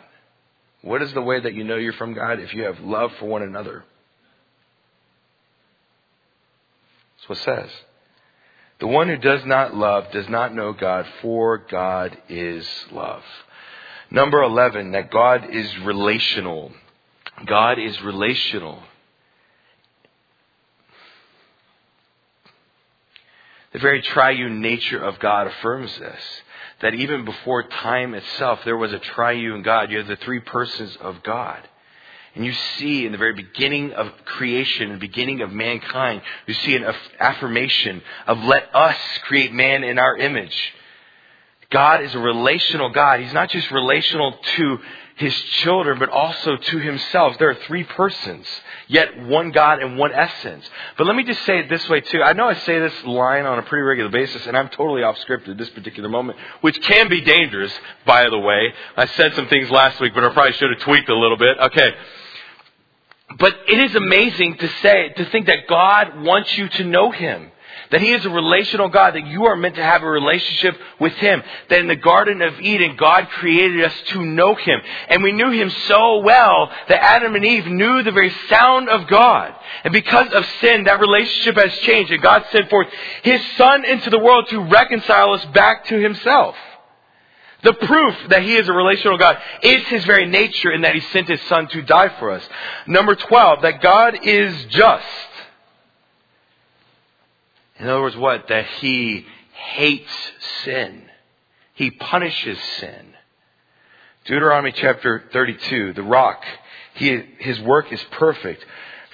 What 0.81 1.01
is 1.01 1.13
the 1.13 1.21
way 1.21 1.39
that 1.39 1.53
you 1.53 1.63
know 1.63 1.77
you're 1.77 1.93
from 1.93 2.13
God? 2.13 2.39
If 2.39 2.53
you 2.53 2.63
have 2.63 2.79
love 2.79 3.11
for 3.19 3.25
one 3.25 3.43
another. 3.43 3.83
What 7.31 7.39
says. 7.39 7.69
The 8.79 8.87
one 8.87 9.07
who 9.07 9.17
does 9.17 9.45
not 9.45 9.75
love 9.75 10.11
does 10.11 10.27
not 10.27 10.53
know 10.53 10.73
God, 10.73 11.05
for 11.21 11.57
God 11.57 12.17
is 12.29 12.67
love. 12.91 13.23
Number 14.09 14.41
11, 14.41 14.91
that 14.91 15.11
God 15.11 15.49
is 15.49 15.77
relational. 15.79 16.71
God 17.45 17.79
is 17.79 18.01
relational. 18.01 18.83
The 23.71 23.79
very 23.79 24.01
triune 24.01 24.61
nature 24.61 25.01
of 25.01 25.19
God 25.19 25.47
affirms 25.47 25.97
this. 25.97 26.21
That 26.81 26.95
even 26.95 27.23
before 27.23 27.63
time 27.63 28.13
itself, 28.13 28.59
there 28.65 28.75
was 28.75 28.91
a 28.91 28.99
triune 28.99 29.61
God. 29.61 29.91
You 29.91 29.99
have 29.99 30.07
the 30.07 30.17
three 30.17 30.41
persons 30.41 30.97
of 30.99 31.23
God. 31.23 31.59
And 32.33 32.45
you 32.45 32.53
see 32.77 33.05
in 33.05 33.11
the 33.11 33.17
very 33.17 33.33
beginning 33.33 33.91
of 33.93 34.09
creation, 34.25 34.93
the 34.93 34.97
beginning 34.97 35.41
of 35.41 35.51
mankind, 35.51 36.21
you 36.47 36.53
see 36.53 36.75
an 36.75 36.85
affirmation 37.19 38.01
of 38.25 38.39
let 38.43 38.73
us 38.73 38.97
create 39.23 39.51
man 39.51 39.83
in 39.83 39.99
our 39.99 40.15
image. 40.17 40.73
God 41.71 42.03
is 42.03 42.13
a 42.13 42.19
relational 42.19 42.89
God. 42.89 43.21
He's 43.21 43.33
not 43.33 43.49
just 43.49 43.69
relational 43.71 44.33
to 44.33 44.79
his 45.15 45.33
children, 45.61 45.99
but 45.99 46.09
also 46.09 46.55
to 46.55 46.77
himself. 46.79 47.37
There 47.37 47.49
are 47.49 47.57
three 47.67 47.83
persons, 47.83 48.47
yet 48.87 49.25
one 49.25 49.51
God 49.51 49.81
and 49.81 49.97
one 49.97 50.11
essence. 50.11 50.67
But 50.97 51.07
let 51.07 51.15
me 51.15 51.23
just 51.23 51.43
say 51.45 51.59
it 51.59 51.69
this 51.69 51.87
way 51.89 52.01
too. 52.01 52.23
I 52.23 52.33
know 52.33 52.47
I 52.47 52.55
say 52.55 52.79
this 52.79 53.03
line 53.05 53.45
on 53.45 53.59
a 53.59 53.63
pretty 53.63 53.83
regular 53.83 54.09
basis, 54.09 54.45
and 54.47 54.57
I'm 54.57 54.69
totally 54.69 55.03
off 55.03 55.17
script 55.19 55.47
at 55.47 55.57
this 55.57 55.69
particular 55.69 56.09
moment, 56.09 56.37
which 56.61 56.81
can 56.81 57.09
be 57.09 57.21
dangerous, 57.21 57.71
by 58.05 58.29
the 58.29 58.39
way. 58.39 58.73
I 58.97 59.05
said 59.07 59.33
some 59.35 59.47
things 59.47 59.69
last 59.69 59.99
week, 59.99 60.13
but 60.13 60.23
I 60.23 60.29
probably 60.33 60.53
should 60.53 60.71
have 60.71 60.79
tweaked 60.81 61.09
a 61.09 61.17
little 61.17 61.37
bit. 61.37 61.57
Okay. 61.59 61.93
But 63.37 63.55
it 63.67 63.79
is 63.79 63.95
amazing 63.95 64.57
to 64.57 64.67
say, 64.81 65.09
to 65.15 65.25
think 65.25 65.45
that 65.47 65.67
God 65.67 66.21
wants 66.21 66.57
you 66.57 66.67
to 66.67 66.83
know 66.83 67.11
Him. 67.11 67.51
That 67.91 68.01
He 68.01 68.13
is 68.13 68.25
a 68.25 68.29
relational 68.29 68.87
God, 68.87 69.15
that 69.15 69.27
you 69.27 69.45
are 69.45 69.55
meant 69.55 69.75
to 69.75 69.83
have 69.83 70.01
a 70.01 70.09
relationship 70.09 70.77
with 70.99 71.13
Him. 71.13 71.43
That 71.69 71.79
in 71.79 71.87
the 71.87 71.95
Garden 71.95 72.41
of 72.41 72.59
Eden, 72.61 72.95
God 72.95 73.27
created 73.29 73.83
us 73.83 73.93
to 74.07 74.25
know 74.25 74.55
Him. 74.55 74.79
And 75.09 75.21
we 75.21 75.33
knew 75.33 75.51
Him 75.51 75.69
so 75.87 76.19
well 76.19 76.71
that 76.87 77.03
Adam 77.03 77.35
and 77.35 77.45
Eve 77.45 77.67
knew 77.67 78.01
the 78.01 78.11
very 78.11 78.33
sound 78.49 78.89
of 78.89 79.07
God. 79.07 79.53
And 79.83 79.91
because 79.91 80.31
of 80.31 80.45
sin, 80.61 80.85
that 80.85 81.01
relationship 81.01 81.57
has 81.57 81.77
changed. 81.79 82.11
And 82.11 82.21
God 82.21 82.45
sent 82.51 82.69
forth 82.69 82.87
His 83.23 83.41
Son 83.57 83.83
into 83.83 84.09
the 84.09 84.19
world 84.19 84.47
to 84.49 84.59
reconcile 84.61 85.33
us 85.33 85.45
back 85.47 85.85
to 85.87 85.99
Himself. 85.99 86.55
The 87.63 87.73
proof 87.73 88.15
that 88.29 88.41
He 88.41 88.55
is 88.55 88.67
a 88.67 88.73
relational 88.73 89.17
God 89.17 89.37
is 89.61 89.83
His 89.87 90.05
very 90.05 90.27
nature 90.27 90.71
in 90.71 90.81
that 90.81 90.95
He 90.95 91.01
sent 91.11 91.27
His 91.27 91.41
Son 91.43 91.67
to 91.67 91.81
die 91.81 92.09
for 92.19 92.31
us. 92.31 92.43
Number 92.87 93.15
12, 93.15 93.61
that 93.63 93.81
God 93.81 94.17
is 94.23 94.65
just. 94.69 95.05
In 97.81 97.89
other 97.89 98.01
words, 98.01 98.15
what? 98.15 98.47
That 98.47 98.65
He 98.79 99.25
hates 99.53 100.31
sin. 100.63 101.03
He 101.73 101.89
punishes 101.89 102.59
sin. 102.77 103.07
Deuteronomy 104.25 104.71
chapter 104.71 105.23
32, 105.33 105.93
the 105.93 106.03
rock, 106.03 106.43
he, 106.93 107.23
his 107.39 107.59
work 107.61 107.91
is 107.91 108.03
perfect, 108.11 108.63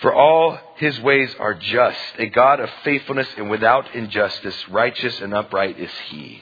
for 0.01 0.13
all 0.13 0.59
his 0.75 0.99
ways 0.99 1.33
are 1.39 1.53
just, 1.53 1.99
a 2.17 2.27
God 2.27 2.59
of 2.59 2.69
faithfulness 2.83 3.27
and 3.37 3.49
without 3.49 3.95
injustice, 3.95 4.67
righteous 4.67 5.21
and 5.21 5.33
upright 5.33 5.79
is 5.79 5.91
he. 6.09 6.41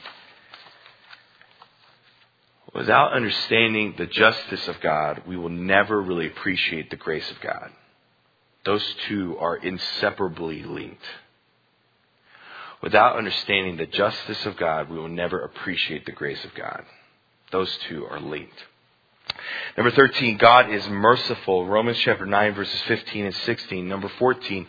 Without 2.74 3.12
understanding 3.12 3.94
the 3.96 4.06
justice 4.06 4.66
of 4.66 4.80
God, 4.80 5.22
we 5.28 5.36
will 5.36 5.48
never 5.48 6.02
really 6.02 6.26
appreciate 6.26 6.90
the 6.90 6.96
grace 6.96 7.30
of 7.30 7.40
God. 7.40 7.70
Those 8.64 8.84
two 9.06 9.38
are 9.38 9.56
inseparably 9.56 10.64
linked. 10.64 11.04
Without 12.82 13.16
understanding 13.16 13.76
the 13.76 13.86
justice 13.86 14.44
of 14.46 14.56
God, 14.56 14.90
we 14.90 14.98
will 14.98 15.08
never 15.08 15.40
appreciate 15.40 16.04
the 16.06 16.12
grace 16.12 16.44
of 16.44 16.54
God. 16.54 16.84
Those 17.50 17.74
two 17.88 18.06
are 18.06 18.20
linked. 18.20 18.58
Number 19.76 19.90
13, 19.90 20.36
God 20.36 20.70
is 20.70 20.86
merciful. 20.88 21.66
Romans 21.66 21.98
chapter 21.98 22.26
9 22.26 22.54
verses 22.54 22.80
15 22.82 23.26
and 23.26 23.34
16. 23.34 23.88
Number 23.88 24.10
14, 24.18 24.66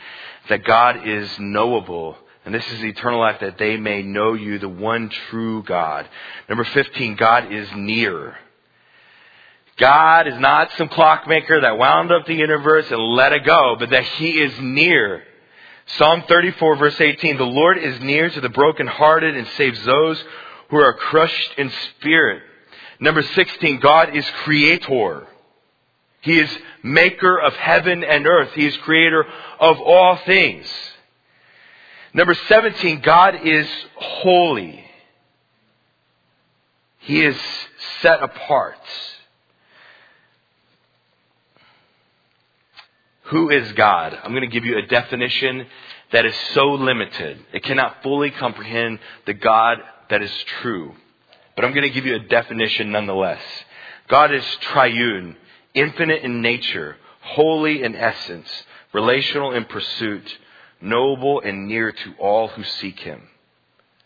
that 0.50 0.64
God 0.64 1.08
is 1.08 1.30
knowable. 1.40 2.18
And 2.46 2.56
this 2.56 2.68
is 2.72 2.84
eternal 2.84 3.20
life 3.20 3.42
that 3.42 3.58
they 3.58 3.78
may 3.78 4.04
know 4.04 4.34
you, 4.34 4.58
the 4.58 4.70
one 4.70 5.10
true 5.30 5.64
God. 5.64 6.08
Number 6.48 6.64
15, 6.64 7.16
God 7.16 7.52
is 7.52 7.68
near. 7.76 8.38
God 9.78 10.28
is 10.28 10.40
not 10.40 10.72
some 10.78 10.88
clockmaker 10.90 11.62
that 11.62 11.78
wound 11.78 12.12
up 12.12 12.26
the 12.26 12.34
universe 12.34 12.90
and 12.90 13.00
let 13.00 13.34
it 13.34 13.46
go, 13.46 13.76
but 13.78 13.92
that 13.92 14.04
He 14.04 14.42
is 14.42 14.54
near. 14.60 15.24
Psalm 15.88 16.24
34 16.28 16.76
verse 16.76 17.00
18, 17.00 17.38
the 17.38 17.46
Lord 17.46 17.78
is 17.78 18.00
near 18.02 18.30
to 18.30 18.42
the 18.42 18.50
brokenhearted 18.50 19.36
and 19.36 19.48
saves 19.56 19.84
those 19.86 20.22
who 20.70 20.78
are 20.78 20.94
crushed 20.94 21.54
in 21.58 21.72
spirit. 21.96 22.44
Number 23.00 23.22
16, 23.22 23.80
God 23.80 24.16
is 24.16 24.26
creator. 24.44 25.26
He 26.22 26.40
is 26.40 26.50
maker 26.84 27.40
of 27.40 27.54
heaven 27.54 28.04
and 28.04 28.28
earth. 28.28 28.52
He 28.54 28.66
is 28.66 28.76
creator 28.78 29.26
of 29.60 29.80
all 29.80 30.18
things. 30.26 30.68
Number 32.14 32.34
17, 32.34 33.02
God 33.02 33.36
is 33.46 33.68
holy. 33.96 34.84
He 37.00 37.22
is 37.24 37.40
set 38.02 38.22
apart. 38.22 38.78
Who 43.28 43.50
is 43.50 43.72
God? 43.74 44.18
I'm 44.24 44.32
going 44.32 44.42
to 44.42 44.48
give 44.48 44.66
you 44.66 44.78
a 44.78 44.88
definition 44.88 45.66
that 46.14 46.26
is 46.26 46.36
so 46.54 46.72
limited. 46.72 47.40
It 47.52 47.64
cannot 47.64 48.02
fully 48.02 48.32
comprehend 48.32 49.00
the 49.26 49.34
God 49.34 49.80
that 50.10 50.22
is 50.22 50.32
true. 50.62 50.94
But 51.56 51.66
I'm 51.66 51.74
going 51.74 51.84
to 51.84 51.90
give 51.90 52.06
you 52.06 52.16
a 52.16 52.20
definition 52.20 52.92
nonetheless. 52.92 53.42
God 54.08 54.34
is 54.34 54.46
triune, 54.62 55.36
infinite 55.74 56.24
in 56.24 56.42
nature, 56.42 56.96
holy 57.22 57.84
in 57.84 57.96
essence, 57.96 58.48
relational 58.94 59.52
in 59.52 59.66
pursuit, 59.66 60.38
noble 60.80 61.42
and 61.42 61.68
near 61.68 61.92
to 61.92 62.14
all 62.20 62.48
who 62.48 62.64
seek 62.64 63.00
him. 63.00 63.22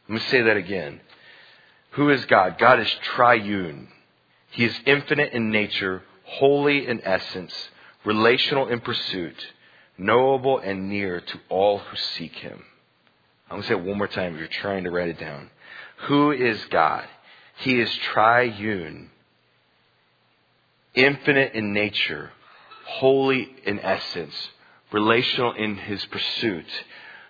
Let 0.09 0.15
me 0.15 0.21
say 0.29 0.41
that 0.41 0.57
again. 0.57 0.99
Who 1.91 2.09
is 2.09 2.25
God? 2.25 2.57
God 2.57 2.79
is 2.79 2.89
triune. 3.15 3.89
He 4.51 4.65
is 4.65 4.75
infinite 4.85 5.33
in 5.33 5.51
nature, 5.51 6.01
holy 6.23 6.87
in 6.87 7.01
essence, 7.05 7.53
relational 8.05 8.67
in 8.67 8.79
pursuit, 8.79 9.35
knowable 9.97 10.59
and 10.59 10.89
near 10.89 11.21
to 11.21 11.39
all 11.49 11.79
who 11.79 11.95
seek 11.95 12.33
him. 12.35 12.63
I'm 13.49 13.57
going 13.57 13.61
to 13.63 13.67
say 13.67 13.73
it 13.75 13.83
one 13.83 13.97
more 13.97 14.07
time 14.07 14.33
if 14.33 14.39
you're 14.39 14.47
trying 14.47 14.85
to 14.85 14.91
write 14.91 15.09
it 15.09 15.19
down. 15.19 15.49
Who 16.07 16.31
is 16.31 16.63
God? 16.69 17.05
He 17.57 17.79
is 17.79 17.93
triune, 18.13 19.11
infinite 20.95 21.53
in 21.53 21.73
nature, 21.73 22.31
holy 22.85 23.53
in 23.65 23.79
essence, 23.79 24.33
relational 24.91 25.53
in 25.53 25.75
his 25.75 26.03
pursuit, 26.05 26.65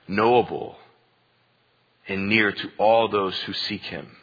knowable 0.07 0.77
and 2.07 2.29
near 2.29 2.51
to 2.51 2.71
all 2.77 3.07
those 3.07 3.37
who 3.41 3.53
seek 3.53 3.81
him. 3.81 4.15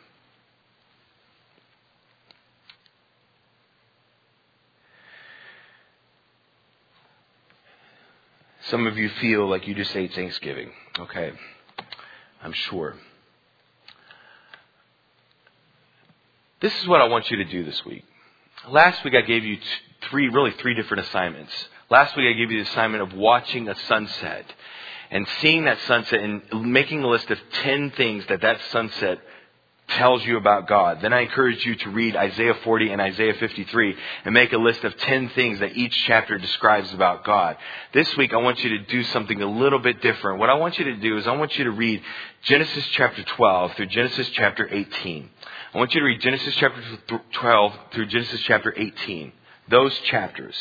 Some 8.70 8.86
of 8.86 8.98
you 8.98 9.08
feel 9.20 9.48
like 9.48 9.66
you 9.66 9.74
just 9.74 9.94
ate 9.96 10.12
Thanksgiving. 10.12 10.70
Okay. 10.98 11.32
I'm 12.42 12.52
sure. 12.52 12.96
This 16.60 16.78
is 16.80 16.86
what 16.86 17.00
I 17.00 17.04
want 17.04 17.30
you 17.30 17.38
to 17.38 17.44
do 17.44 17.64
this 17.64 17.84
week. 17.84 18.04
Last 18.68 19.02
week 19.04 19.14
I 19.14 19.22
gave 19.22 19.44
you 19.44 19.58
three, 20.10 20.28
really 20.28 20.50
three 20.52 20.74
different 20.74 21.06
assignments. 21.06 21.52
Last 21.88 22.14
week 22.16 22.26
I 22.26 22.36
gave 22.36 22.50
you 22.50 22.62
the 22.62 22.70
assignment 22.70 23.02
of 23.02 23.14
watching 23.14 23.68
a 23.68 23.78
sunset 23.86 24.44
and 25.10 25.26
seeing 25.40 25.64
that 25.64 25.78
sunset 25.86 26.20
and 26.20 26.70
making 26.70 27.02
a 27.02 27.08
list 27.08 27.30
of 27.30 27.38
10 27.62 27.92
things 27.92 28.26
that 28.26 28.42
that 28.42 28.60
sunset 28.70 29.18
tells 29.88 30.24
you 30.24 30.36
about 30.36 30.68
God. 30.68 30.98
Then 31.00 31.12
I 31.12 31.20
encourage 31.20 31.64
you 31.64 31.74
to 31.76 31.90
read 31.90 32.14
Isaiah 32.14 32.54
40 32.62 32.90
and 32.90 33.00
Isaiah 33.00 33.34
53 33.34 33.96
and 34.24 34.34
make 34.34 34.52
a 34.52 34.58
list 34.58 34.84
of 34.84 34.96
10 34.96 35.30
things 35.30 35.60
that 35.60 35.76
each 35.76 35.94
chapter 36.06 36.38
describes 36.38 36.92
about 36.92 37.24
God. 37.24 37.56
This 37.92 38.14
week 38.16 38.32
I 38.32 38.36
want 38.36 38.62
you 38.62 38.70
to 38.70 38.84
do 38.84 39.02
something 39.04 39.40
a 39.40 39.50
little 39.50 39.78
bit 39.78 40.02
different. 40.02 40.38
What 40.38 40.50
I 40.50 40.54
want 40.54 40.78
you 40.78 40.84
to 40.86 40.96
do 40.96 41.16
is 41.16 41.26
I 41.26 41.36
want 41.36 41.56
you 41.56 41.64
to 41.64 41.70
read 41.70 42.02
Genesis 42.42 42.86
chapter 42.92 43.22
12 43.22 43.74
through 43.74 43.86
Genesis 43.86 44.28
chapter 44.34 44.68
18. 44.70 45.30
I 45.74 45.78
want 45.78 45.94
you 45.94 46.00
to 46.00 46.06
read 46.06 46.20
Genesis 46.20 46.54
chapter 46.56 46.82
12 47.32 47.72
through 47.92 48.06
Genesis 48.06 48.40
chapter 48.42 48.74
18. 48.76 49.32
Those 49.70 49.98
chapters. 50.00 50.54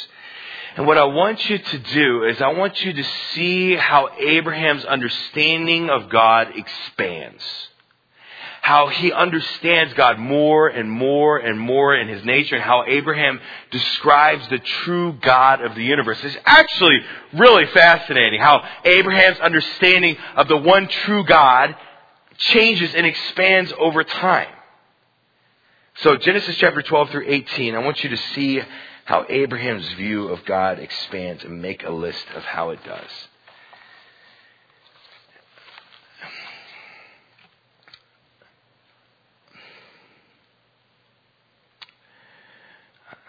And 0.76 0.86
what 0.86 0.98
I 0.98 1.06
want 1.06 1.50
you 1.50 1.58
to 1.58 1.78
do 1.80 2.24
is 2.26 2.42
I 2.42 2.54
want 2.54 2.84
you 2.84 2.94
to 2.94 3.04
see 3.34 3.76
how 3.76 4.10
Abraham's 4.20 4.86
understanding 4.86 5.90
of 5.90 6.10
God 6.10 6.50
expands 6.56 7.44
how 8.68 8.90
he 8.90 9.14
understands 9.14 9.94
God 9.94 10.20
more 10.20 10.68
and 10.68 10.92
more 10.92 11.38
and 11.38 11.58
more 11.58 11.96
in 11.96 12.10
his 12.10 12.26
nature 12.26 12.56
and 12.56 12.62
how 12.62 12.84
Abraham 12.86 13.40
describes 13.72 14.46
the 14.50 14.60
true 14.60 15.14
God 15.22 15.62
of 15.62 15.74
the 15.74 15.84
universe. 15.86 16.18
It's 16.22 16.36
actually 16.46 17.00
really 17.32 17.66
fascinating 17.68 18.42
how 18.42 18.62
Abraham's 18.84 19.40
understanding 19.40 20.18
of 20.36 20.50
the 20.50 20.58
one 20.58 20.90
true 20.90 21.24
God 21.24 21.78
changes 22.38 22.94
and 22.94 23.06
expands 23.06 23.72
over 23.80 24.04
time. 24.04 24.54
So 26.00 26.18
Genesis 26.18 26.58
chapter 26.58 26.82
12 26.82 27.10
through 27.12 27.26
18, 27.26 27.74
I 27.74 27.80
want 27.80 28.04
you 28.04 28.10
to 28.10 28.18
see 28.36 28.60
how 29.06 29.26
Abraham's 29.30 29.88
view 29.94 30.28
of 30.28 30.44
God 30.44 30.80
expands 30.80 31.46
and 31.46 31.62
make 31.62 31.86
a 31.86 31.92
list 31.92 32.26
of 32.36 32.44
how 32.44 32.72
it 32.72 32.84
does. 32.84 33.12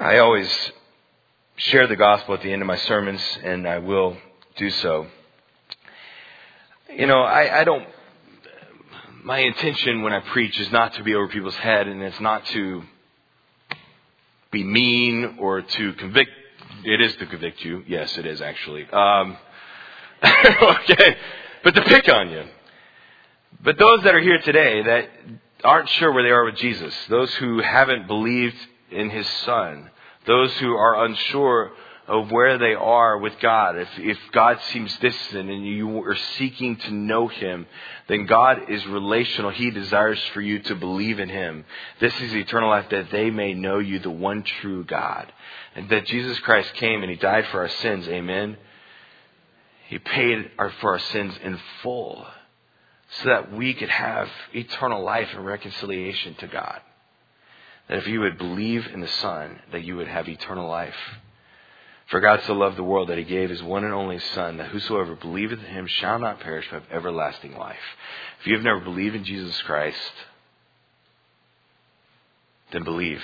I 0.01 0.19
always 0.19 0.49
share 1.57 1.89
the 1.89 1.97
gospel 1.97 2.35
at 2.35 2.43
the 2.43 2.53
end 2.53 2.63
of 2.63 2.69
my 2.69 2.77
sermons, 2.77 3.21
and 3.43 3.67
I 3.67 3.79
will 3.79 4.17
do 4.57 4.71
so. 4.71 5.09
You 6.89 7.07
know, 7.07 7.21
I, 7.21 7.61
I 7.61 7.65
don't 7.65 7.85
my 9.25 9.41
intention 9.41 10.03
when 10.03 10.13
I 10.13 10.21
preach 10.21 10.59
is 10.61 10.71
not 10.71 10.95
to 10.95 11.03
be 11.03 11.15
over 11.15 11.29
people's 11.29 11.57
head 11.57 11.89
and 11.89 12.01
it's 12.01 12.21
not 12.21 12.47
to 12.47 12.83
be 14.53 14.63
mean 14.63 15.37
or 15.41 15.63
to 15.63 15.93
convict. 15.95 16.31
It 16.85 17.01
is 17.01 17.17
to 17.17 17.27
convict 17.27 17.65
you. 17.65 17.83
Yes, 17.89 18.17
it 18.17 18.25
is 18.25 18.41
actually. 18.41 18.89
Um, 18.89 19.37
okay. 20.25 21.17
But 21.65 21.75
to 21.75 21.83
pick 21.83 22.09
on 22.09 22.31
you. 22.31 22.45
But 23.65 23.77
those 23.79 24.05
that 24.05 24.15
are 24.15 24.21
here 24.21 24.39
today 24.43 24.83
that 24.85 25.09
aren't 25.65 25.89
sure 25.89 26.13
where 26.13 26.23
they 26.23 26.31
are 26.31 26.45
with 26.45 26.57
Jesus, 26.57 26.95
those 27.11 27.35
who 27.35 27.61
haven't 27.61 28.07
believed 28.07 28.57
in 28.91 29.11
his 29.11 29.27
son, 29.45 29.91
those 30.27 30.53
who 30.59 30.75
are 30.75 31.05
unsure 31.05 31.73
of 32.09 32.31
where 32.31 32.57
they 32.57 32.75
are 32.75 33.19
with 33.19 33.39
God. 33.39 33.77
If, 33.77 33.89
if 33.99 34.19
God 34.33 34.59
seems 34.73 34.97
distant 34.97 35.51
and 35.51 35.67
you 35.67 36.03
are 36.05 36.17
seeking 36.39 36.77
to 36.77 36.91
know 36.91 37.29
Him, 37.29 37.67
then 38.09 38.25
God 38.25 38.71
is 38.71 38.85
relational. 38.87 39.51
He 39.51 39.71
desires 39.71 40.19
for 40.33 40.41
you 40.41 40.59
to 40.61 40.75
believe 40.75 41.21
in 41.21 41.29
Him. 41.29 41.67
This 42.01 42.19
is 42.19 42.35
eternal 42.35 42.71
life 42.71 42.89
that 42.91 43.11
they 43.11 43.31
may 43.31 43.53
know 43.53 43.79
you, 43.79 43.99
the 43.99 44.09
one 44.09 44.43
true 44.43 44.85
God. 44.85 45.31
And 45.77 45.91
that 45.91 46.07
Jesus 46.07 46.39
Christ 46.41 46.73
came 46.75 47.03
and 47.03 47.11
He 47.11 47.17
died 47.19 47.47
for 47.49 47.61
our 47.61 47.69
sins. 47.69 48.09
Amen. 48.09 48.57
He 49.89 49.99
paid 49.99 50.51
our, 50.59 50.71
for 50.81 50.93
our 50.93 50.99
sins 50.99 51.35
in 51.45 51.61
full 51.83 52.27
so 53.21 53.29
that 53.29 53.53
we 53.53 53.75
could 53.75 53.89
have 53.91 54.29
eternal 54.55 55.03
life 55.03 55.29
and 55.35 55.45
reconciliation 55.45 56.35
to 56.37 56.47
God. 56.47 56.81
That 57.89 57.99
if 57.99 58.07
you 58.07 58.21
would 58.21 58.39
believe 58.39 58.87
in 58.87 59.01
the 59.01 59.09
Son, 59.09 59.61
that 59.73 59.85
you 59.85 59.97
would 59.97 60.09
have 60.09 60.29
eternal 60.29 60.69
life. 60.69 60.95
For 62.09 62.21
God 62.21 62.43
so 62.47 62.55
loved 62.55 62.77
the 62.77 62.85
world 62.85 63.09
that 63.09 63.19
he 63.19 63.25
gave 63.25 63.51
his 63.51 63.63
one 63.63 63.85
and 63.85 63.93
only 63.93 64.19
Son, 64.19 64.59
that 64.59 64.69
whosoever 64.69 65.15
believeth 65.15 65.59
in 65.59 65.67
him 65.67 65.87
shall 65.87 66.19
not 66.19 66.41
perish 66.41 66.67
but 66.71 66.83
have 66.83 66.93
everlasting 66.93 67.57
life. 67.57 67.77
If 68.41 68.47
you 68.47 68.55
have 68.55 68.65
never 68.65 68.81
believed 68.81 69.15
in 69.15 69.25
Jesus 69.25 69.61
Christ, 69.63 70.13
then 72.73 72.85
believe. 72.85 73.23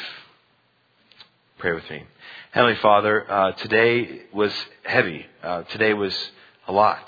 Pray 1.58 1.72
with 1.72 1.88
me. 1.88 2.04
Heavenly 2.50 2.76
Father, 2.76 3.30
uh, 3.30 3.52
today 3.52 4.22
was 4.32 4.52
heavy. 4.82 5.26
Uh, 5.42 5.62
today 5.64 5.94
was 5.94 6.14
a 6.68 6.72
lot. 6.72 7.06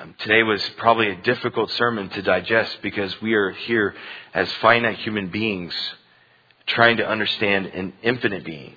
Um, 0.00 0.14
today 0.18 0.42
was 0.42 0.62
probably 0.78 1.10
a 1.10 1.16
difficult 1.16 1.70
sermon 1.72 2.08
to 2.10 2.22
digest 2.22 2.78
because 2.82 3.20
we 3.20 3.34
are 3.34 3.50
here 3.50 3.94
as 4.34 4.50
finite 4.54 4.98
human 4.98 5.28
beings 5.28 5.74
trying 6.74 6.98
to 6.98 7.08
understand 7.08 7.66
an 7.66 7.92
infinite 8.02 8.44
being. 8.44 8.74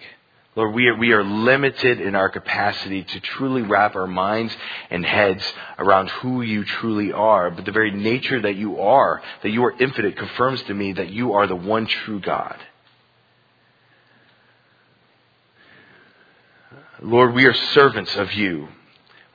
Lord, 0.56 0.74
we 0.74 0.88
are, 0.88 0.96
we 0.96 1.12
are 1.12 1.24
limited 1.24 2.00
in 2.00 2.16
our 2.16 2.30
capacity 2.30 3.04
to 3.04 3.20
truly 3.20 3.62
wrap 3.62 3.96
our 3.96 4.08
minds 4.08 4.56
and 4.90 5.06
heads 5.06 5.44
around 5.78 6.10
who 6.10 6.42
you 6.42 6.64
truly 6.64 7.12
are. 7.12 7.52
But 7.52 7.66
the 7.66 7.74
very 7.74 7.92
nature 7.92 8.42
that 8.42 8.56
you 8.56 8.80
are, 8.80 9.22
that 9.44 9.50
you 9.50 9.66
are 9.66 9.74
infinite, 9.78 10.16
confirms 10.16 10.64
to 10.64 10.74
me 10.74 10.94
that 10.94 11.10
you 11.10 11.34
are 11.34 11.46
the 11.46 11.58
one 11.58 11.88
true 11.88 12.22
God. 12.22 12.58
Lord, 17.02 17.34
we 17.34 17.46
are 17.46 17.54
servants 17.54 18.16
of 18.16 18.32
you. 18.32 18.70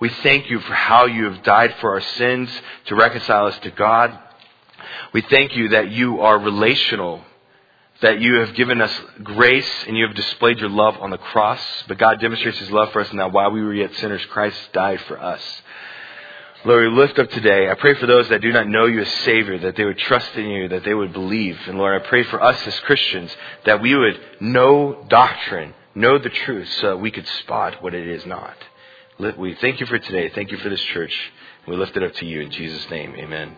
We 0.01 0.09
thank 0.09 0.49
you 0.49 0.61
for 0.61 0.73
how 0.73 1.05
you 1.05 1.25
have 1.27 1.43
died 1.43 1.75
for 1.81 1.91
our 1.91 2.01
sins 2.01 2.51
to 2.87 2.95
reconcile 2.95 3.47
us 3.47 3.59
to 3.59 3.71
God. 3.71 4.19
We 5.13 5.21
thank 5.21 5.55
you 5.55 5.69
that 5.69 5.91
you 5.91 6.23
are 6.23 6.39
relational 6.39 7.21
that 8.03 8.21
you 8.21 8.37
have 8.37 8.55
given 8.55 8.81
us 8.81 9.01
grace 9.23 9.85
and 9.87 9.97
you 9.97 10.07
have 10.07 10.17
displayed 10.17 10.59
your 10.59 10.71
love 10.71 10.97
on 11.01 11.11
the 11.11 11.19
cross. 11.19 11.61
But 11.87 11.99
God 11.99 12.21
demonstrates 12.21 12.59
his 12.59 12.71
love 12.71 12.93
for 12.93 13.01
us 13.01 13.13
now 13.13 13.29
while 13.29 13.51
we 13.51 13.63
were 13.63 13.75
yet 13.75 13.95
sinners, 13.97 14.25
Christ 14.27 14.57
died 14.73 15.01
for 15.03 15.21
us. 15.21 15.43
Lord, 16.65 16.93
we 16.93 16.99
lift 16.99 17.19
up 17.19 17.31
today. 17.31 17.71
I 17.71 17.75
pray 17.75 17.95
for 17.95 18.07
those 18.07 18.29
that 18.29 18.43
do 18.43 18.53
not 18.53 18.69
know 18.69 18.85
you 18.85 19.01
as 19.01 19.11
Savior, 19.25 19.59
that 19.61 19.77
they 19.77 19.85
would 19.85 19.99
trust 19.99 20.35
in 20.35 20.47
you, 20.47 20.69
that 20.69 20.85
they 20.85 20.93
would 20.93 21.13
believe. 21.13 21.59
And 21.67 21.79
Lord, 21.79 22.03
I 22.03 22.07
pray 22.07 22.23
for 22.25 22.43
us 22.43 22.67
as 22.67 22.79
Christians 22.81 23.35
that 23.65 23.81
we 23.81 23.97
would 23.97 24.21
know 24.41 25.07
doctrine, 25.09 25.73
know 25.95 26.19
the 26.19 26.29
truth, 26.29 26.71
so 26.81 26.89
that 26.89 26.97
we 26.99 27.11
could 27.11 27.27
spot 27.27 27.83
what 27.83 27.95
it 27.95 28.07
is 28.07 28.27
not. 28.27 28.57
We 29.39 29.55
thank 29.55 29.81
you 29.81 29.87
for 29.87 29.99
today. 29.99 30.29
Thank 30.35 30.51
you 30.51 30.59
for 30.59 30.69
this 30.69 30.83
church. 30.83 31.15
We 31.67 31.77
lift 31.77 31.97
it 31.97 32.03
up 32.03 32.15
to 32.17 32.27
you 32.27 32.41
in 32.41 32.51
Jesus' 32.51 32.89
name. 32.91 33.15
Amen. 33.17 33.49